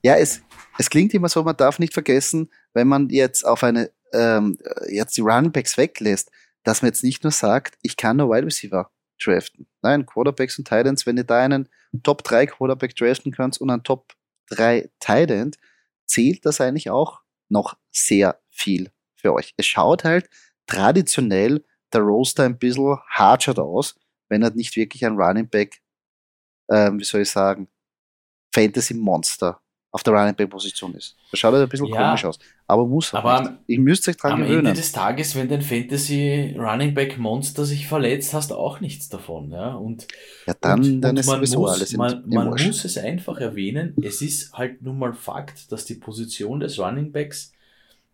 Ja, 0.03 0.15
es, 0.15 0.41
es 0.77 0.89
klingt 0.89 1.13
immer 1.13 1.29
so, 1.29 1.43
man 1.43 1.58
darf 1.58 1.79
nicht 1.79 1.93
vergessen, 1.93 2.49
wenn 2.73 2.88
man 2.88 3.10
jetzt 3.10 3.45
auf 3.45 3.63
eine, 3.63 3.89
ähm, 4.12 4.58
jetzt 4.89 5.17
die 5.17 5.21
Runningbacks 5.21 5.77
weglässt, 5.77 6.29
dass 6.63 6.82
man 6.82 6.89
jetzt 6.89 7.03
nicht 7.03 7.23
nur 7.23 7.32
sagt, 7.32 7.77
ich 7.82 7.97
kann 7.97 8.17
nur 8.17 8.29
Wide 8.29 8.45
Receiver 8.45 8.89
draften. 9.23 9.65
Nein, 9.82 10.06
Quarterbacks 10.06 10.58
und 10.60 10.67
Titans, 10.67 11.06
wenn 11.06 11.17
ihr 11.17 11.23
da 11.23 11.39
einen 11.39 11.69
Top 12.03 12.23
3 12.23 12.47
Quarterback 12.47 12.95
draften 12.95 13.32
könnt 13.32 13.60
und 13.60 13.69
einen 13.69 13.84
Top 13.84 14.13
3 14.56 14.89
Tight 15.00 15.58
zählt 16.06 16.46
das 16.46 16.62
eigentlich 16.62 16.89
auch 16.89 17.22
noch 17.50 17.78
sehr 17.92 18.39
viel 18.50 18.92
für 19.16 19.34
euch. 19.34 19.54
Es 19.58 19.66
schaut 19.66 20.04
halt 20.04 20.30
traditionell 20.68 21.63
der 21.94 22.02
Roster 22.02 22.44
ein 22.44 22.58
bisschen 22.58 22.98
harscher 23.10 23.58
aus, 23.60 23.96
wenn 24.30 24.44
er 24.44 24.52
nicht 24.52 24.76
wirklich 24.76 25.06
ein 25.06 25.20
Running 25.20 25.50
Back, 25.50 25.82
ähm, 26.72 27.00
wie 27.00 27.04
soll 27.04 27.22
ich 27.22 27.30
sagen, 27.30 27.68
Fantasy 28.54 28.94
Monster 28.94 29.62
auf 29.93 30.01
der 30.01 30.13
Running 30.13 30.36
Back 30.36 30.49
Position 30.49 30.95
ist. 30.95 31.15
Das 31.29 31.39
schaut 31.39 31.53
halt 31.53 31.63
ein 31.63 31.69
bisschen 31.69 31.86
ja, 31.88 32.08
komisch 32.08 32.25
aus. 32.25 32.39
Aber 32.65 32.86
muss 32.88 33.13
aber 33.13 33.38
am, 33.38 33.58
Ihr 33.67 33.79
müsst 33.79 34.10
euch 34.10 34.17
dran 34.17 34.34
am 34.34 34.39
gewöhnen. 34.39 34.60
Am 34.62 34.65
Ende 34.65 34.82
des 34.82 34.91
Tages, 34.91 35.36
wenn 35.36 35.47
dein 35.47 35.62
Fantasy 35.62 36.56
Running 36.58 36.95
Back 36.95 37.19
Monster 37.19 37.63
sich 37.63 37.88
verletzt, 37.88 38.34
hast 38.34 38.49
du 38.49 38.56
auch 38.56 38.79
nichts 38.79 39.08
davon. 39.08 39.51
Ja, 39.51 39.75
und, 39.75 40.08
ja 40.47 40.56
dann, 40.60 40.79
und, 40.79 41.01
dann 41.01 41.12
und 41.12 41.19
ist 41.19 41.27
sowieso 41.27 41.60
muss, 41.60 41.71
alles 41.75 41.93
im, 41.93 41.99
Man, 41.99 42.23
man 42.27 42.49
muss 42.49 42.84
es 42.84 42.97
einfach 42.97 43.38
erwähnen, 43.38 43.95
es 44.01 44.23
ist 44.23 44.53
halt 44.53 44.82
nun 44.82 44.97
mal 44.97 45.13
Fakt, 45.13 45.71
dass 45.71 45.86
die 45.86 45.95
Position 45.95 46.60
des 46.60 46.79
Running 46.79 47.12
Backs 47.12 47.53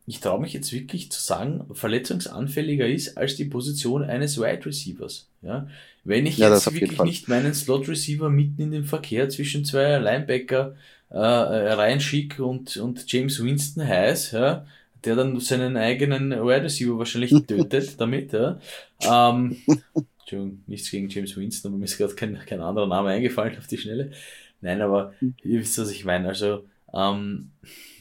ich 0.10 0.22
traue 0.22 0.42
mich 0.42 0.54
jetzt 0.54 0.74
wirklich 0.74 1.12
zu 1.12 1.22
sagen, 1.22 1.66
verletzungsanfälliger 1.72 2.88
ist 2.88 3.16
als 3.16 3.36
die 3.36 3.46
Position 3.46 4.04
eines 4.04 4.40
Wide 4.40 4.66
Receivers. 4.66 5.30
Ja? 5.44 5.68
Wenn 6.04 6.26
ich 6.26 6.40
ja, 6.40 6.52
jetzt 6.52 6.74
wirklich 6.74 7.00
nicht 7.04 7.28
meinen 7.28 7.54
Slot 7.54 7.88
Receiver 7.88 8.28
mitten 8.28 8.60
in 8.64 8.72
den 8.72 8.86
Verkehr 8.86 9.30
zwischen 9.30 9.66
zwei 9.66 10.00
Linebacker 10.00 10.76
äh, 11.12 11.18
äh, 11.18 11.74
Ryan 11.74 12.00
Schick 12.00 12.40
und, 12.40 12.78
und 12.78 13.12
James 13.12 13.44
Winston 13.44 13.88
heiß, 13.88 14.32
ja, 14.32 14.66
der 15.04 15.16
dann 15.16 15.40
seinen 15.40 15.78
eigenen 15.78 16.32
Wide 16.32 16.64
Receiver 16.64 16.98
wahrscheinlich 16.98 17.32
tötet 17.48 18.00
damit. 18.00 18.34
Ja. 18.34 18.60
Ähm, 19.02 19.58
Entschuldigung, 20.20 20.64
nichts 20.68 20.92
gegen 20.92 21.10
James 21.10 21.36
Winston, 21.36 21.72
aber 21.72 21.80
mir 21.80 21.86
ist 21.86 21.98
gerade 21.98 22.16
kein, 22.16 22.38
kein 22.46 22.62
anderer 22.62 22.88
Name 22.88 23.10
eingefallen 23.10 23.58
auf 23.58 23.68
die 23.68 23.78
Schnelle. 23.78 24.12
Nein, 24.62 24.82
aber 24.82 25.14
ihr 25.44 25.60
wisst, 25.60 25.78
was 25.80 25.92
ich 25.92 26.06
meine. 26.06 26.28
Also, 26.28 26.66
ähm, 26.94 27.52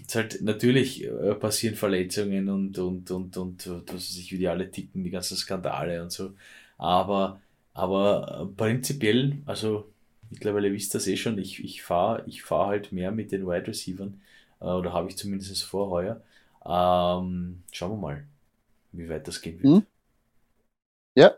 es 0.06 0.14
halt 0.14 0.42
natürlich 0.42 1.04
äh, 1.04 1.34
passieren 1.34 1.74
Verletzungen 1.76 2.48
und, 2.48 2.78
und, 2.78 3.10
und, 3.10 3.36
und, 3.36 3.66
und 3.66 3.88
was 3.88 3.94
weiß 3.94 4.18
ich, 4.18 4.32
wie 4.32 4.38
die 4.38 4.48
alle 4.48 4.70
ticken, 4.70 5.04
die 5.04 5.10
ganzen 5.10 5.36
Skandale 5.36 6.02
und 6.02 6.10
so. 6.10 6.32
Aber, 6.78 7.40
aber 7.74 8.50
prinzipiell, 8.56 9.38
also 9.46 9.88
mittlerweile 10.30 10.72
wisst 10.72 10.94
ihr 10.94 10.98
das 10.98 11.06
eh 11.06 11.16
schon, 11.16 11.38
ich, 11.38 11.62
ich 11.62 11.82
fahre 11.82 12.24
ich 12.26 12.42
fahr 12.42 12.68
halt 12.68 12.92
mehr 12.92 13.10
mit 13.10 13.32
den 13.32 13.46
Wide 13.46 13.66
Receivers, 13.66 14.12
äh, 14.60 14.64
oder 14.64 14.92
habe 14.92 15.08
ich 15.08 15.16
zumindest 15.16 15.62
vor. 15.64 16.00
Ähm, 16.02 17.62
schauen 17.72 17.90
wir 17.92 17.96
mal, 17.96 18.24
wie 18.92 19.08
weit 19.08 19.26
das 19.26 19.40
gehen 19.40 19.62
wird. 19.62 19.72
Hm? 19.74 19.86
Ja, 21.14 21.34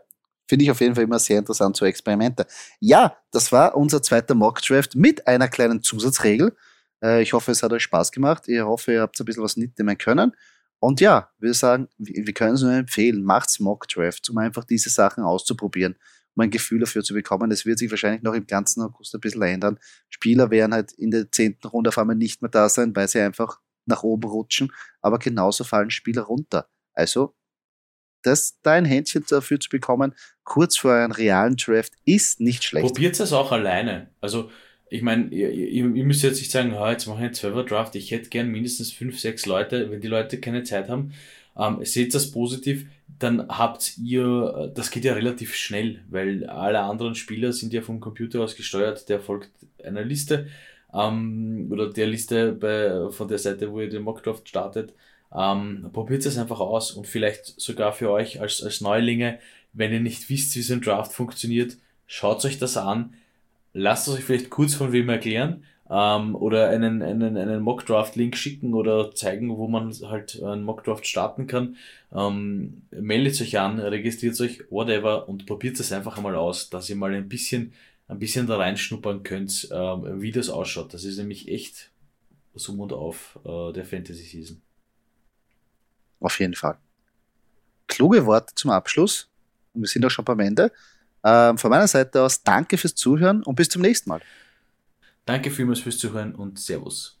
finde 0.47 0.65
ich 0.65 0.71
auf 0.71 0.81
jeden 0.81 0.95
Fall 0.95 1.05
immer 1.05 1.19
sehr 1.19 1.39
interessant, 1.39 1.77
so 1.77 1.85
Experimente. 1.85 2.45
Ja, 2.79 3.17
das 3.31 3.51
war 3.51 3.75
unser 3.75 4.01
zweiter 4.01 4.35
Mock 4.35 4.61
Draft 4.61 4.95
mit 4.95 5.25
einer 5.27 5.47
kleinen 5.47 5.81
Zusatzregel. 5.81 6.55
Äh, 7.01 7.21
ich 7.21 7.33
hoffe, 7.33 7.51
es 7.51 7.63
hat 7.63 7.71
euch 7.71 7.83
Spaß 7.83 8.11
gemacht. 8.11 8.47
Ich 8.47 8.59
hoffe, 8.59 8.93
ihr 8.93 9.01
habt 9.01 9.19
ein 9.19 9.25
bisschen 9.25 9.43
was 9.43 9.57
mitnehmen 9.57 9.97
können. 9.97 10.33
Und 10.79 10.99
ja, 10.99 11.29
wir 11.39 11.53
sagen, 11.53 11.87
wir 11.97 12.33
können 12.33 12.55
es 12.55 12.63
nur 12.63 12.73
empfehlen, 12.73 13.23
macht's 13.23 13.59
Mock 13.59 13.87
Draft, 13.87 14.29
um 14.31 14.37
einfach 14.39 14.63
diese 14.63 14.89
Sachen 14.89 15.23
auszuprobieren 15.23 15.95
um 16.35 16.41
ein 16.41 16.49
Gefühl 16.49 16.79
dafür 16.79 17.03
zu 17.03 17.13
bekommen. 17.13 17.49
Das 17.49 17.65
wird 17.65 17.79
sich 17.79 17.91
wahrscheinlich 17.91 18.23
noch 18.23 18.33
im 18.33 18.47
ganzen 18.47 18.81
August 18.81 19.13
ein 19.13 19.21
bisschen 19.21 19.41
ändern. 19.41 19.79
Spieler 20.09 20.49
werden 20.51 20.73
halt 20.73 20.91
in 20.93 21.11
der 21.11 21.31
zehnten 21.31 21.67
Runde 21.67 21.89
auf 21.89 21.97
einmal 21.97 22.15
nicht 22.15 22.41
mehr 22.41 22.51
da 22.51 22.69
sein, 22.69 22.95
weil 22.95 23.07
sie 23.07 23.19
einfach 23.19 23.59
nach 23.85 24.03
oben 24.03 24.29
rutschen, 24.29 24.71
aber 25.01 25.19
genauso 25.19 25.63
fallen 25.63 25.89
Spieler 25.89 26.23
runter. 26.23 26.69
Also, 26.93 27.35
das, 28.23 28.59
da 28.61 28.73
ein 28.73 28.85
Händchen 28.85 29.25
dafür 29.27 29.59
zu 29.59 29.69
bekommen, 29.69 30.13
kurz 30.43 30.77
vor 30.77 30.93
einem 30.93 31.11
realen 31.11 31.55
Draft, 31.55 31.93
ist 32.05 32.39
nicht 32.39 32.63
schlecht. 32.63 32.87
Probiert 32.87 33.19
es 33.19 33.33
auch 33.33 33.51
alleine. 33.51 34.11
Also, 34.21 34.51
ich 34.89 35.01
meine, 35.01 35.29
ihr, 35.29 35.49
ihr, 35.49 35.85
müsst 35.85 36.21
jetzt 36.21 36.39
nicht 36.39 36.51
sagen, 36.51 36.73
jetzt 36.73 37.07
mache 37.07 37.19
ich 37.19 37.25
einen 37.25 37.33
12 37.33 37.65
Draft, 37.65 37.95
ich 37.95 38.11
hätte 38.11 38.29
gern 38.29 38.49
mindestens 38.49 38.91
fünf, 38.91 39.19
sechs 39.19 39.45
Leute, 39.45 39.89
wenn 39.89 40.01
die 40.01 40.09
Leute 40.09 40.39
keine 40.39 40.63
Zeit 40.63 40.89
haben. 40.89 41.13
Ähm, 41.57 41.83
seht 41.83 42.13
das 42.13 42.31
positiv 42.31 42.85
dann 43.21 43.47
habt 43.47 43.97
ihr, 43.97 44.55
äh, 44.57 44.73
das 44.73 44.91
geht 44.91 45.05
ja 45.05 45.13
relativ 45.13 45.55
schnell, 45.55 46.03
weil 46.09 46.45
alle 46.45 46.79
anderen 46.79 47.15
Spieler 47.15 47.53
sind 47.53 47.73
ja 47.73 47.81
vom 47.81 47.99
Computer 47.99 48.41
aus 48.41 48.55
gesteuert, 48.55 49.09
der 49.09 49.19
folgt 49.19 49.51
einer 49.83 50.03
Liste 50.03 50.47
ähm, 50.93 51.69
oder 51.71 51.89
der 51.89 52.07
Liste 52.07 52.53
bei, 52.53 53.09
von 53.11 53.27
der 53.27 53.37
Seite, 53.37 53.71
wo 53.71 53.81
ihr 53.81 53.89
den 53.89 54.03
Mockdraft 54.03 54.49
startet. 54.49 54.93
Ähm, 55.33 55.89
probiert 55.93 56.25
es 56.25 56.37
einfach 56.37 56.59
aus 56.59 56.91
und 56.91 57.07
vielleicht 57.07 57.45
sogar 57.59 57.93
für 57.93 58.11
euch 58.11 58.41
als, 58.41 58.61
als 58.63 58.81
Neulinge, 58.81 59.39
wenn 59.73 59.93
ihr 59.93 60.01
nicht 60.01 60.29
wisst, 60.29 60.55
wie 60.55 60.61
so 60.61 60.73
ein 60.73 60.81
Draft 60.81 61.13
funktioniert, 61.13 61.77
schaut 62.07 62.43
euch 62.43 62.59
das 62.59 62.75
an, 62.75 63.13
lasst 63.73 64.07
es 64.07 64.15
euch 64.15 64.23
vielleicht 64.23 64.49
kurz 64.49 64.73
von 64.73 64.91
wem 64.91 65.07
erklären 65.09 65.63
ähm, 65.91 66.35
oder 66.35 66.69
einen, 66.69 67.01
einen, 67.01 67.35
einen 67.35 67.61
Mockdraft-Link 67.61 68.37
schicken 68.37 68.73
oder 68.73 69.13
zeigen, 69.13 69.57
wo 69.57 69.67
man 69.67 69.93
halt 70.03 70.41
einen 70.41 70.63
Mockdraft 70.63 71.05
starten 71.05 71.47
kann. 71.47 71.75
Ähm, 72.13 72.83
meldet 72.91 73.39
euch 73.41 73.59
an, 73.59 73.77
registriert 73.77 74.39
euch, 74.39 74.63
whatever 74.71 75.27
und 75.27 75.45
probiert 75.45 75.79
es 75.81 75.91
einfach 75.91 76.15
einmal 76.15 76.35
aus, 76.35 76.69
dass 76.69 76.89
ihr 76.89 76.95
mal 76.95 77.13
ein 77.13 77.27
bisschen, 77.27 77.73
ein 78.07 78.19
bisschen 78.19 78.47
da 78.47 78.55
reinschnuppern 78.55 79.23
könnt, 79.23 79.67
ähm, 79.69 80.21
wie 80.21 80.31
das 80.31 80.49
ausschaut. 80.49 80.93
Das 80.93 81.03
ist 81.03 81.17
nämlich 81.17 81.49
echt 81.49 81.91
so 82.53 82.71
und 82.71 82.93
auf 82.93 83.37
äh, 83.43 83.73
der 83.73 83.83
Fantasy 83.83 84.23
Season. 84.23 84.61
Auf 86.21 86.39
jeden 86.39 86.55
Fall. 86.55 86.77
Kluge 87.87 88.25
Worte 88.25 88.53
zum 88.55 88.71
Abschluss. 88.71 89.27
Und 89.73 89.81
wir 89.81 89.87
sind 89.87 90.05
auch 90.05 90.09
schon 90.09 90.23
beim 90.23 90.39
Ende. 90.39 90.71
Ähm, 91.23 91.57
von 91.57 91.69
meiner 91.69 91.87
Seite 91.87 92.21
aus 92.21 92.43
danke 92.43 92.77
fürs 92.77 92.95
Zuhören 92.95 93.43
und 93.43 93.55
bis 93.55 93.67
zum 93.67 93.81
nächsten 93.81 94.09
Mal. 94.09 94.21
Danke 95.31 95.49
vielmals 95.49 95.79
fürs 95.79 95.97
Zuhören 95.97 96.35
und 96.35 96.59
Servus. 96.59 97.20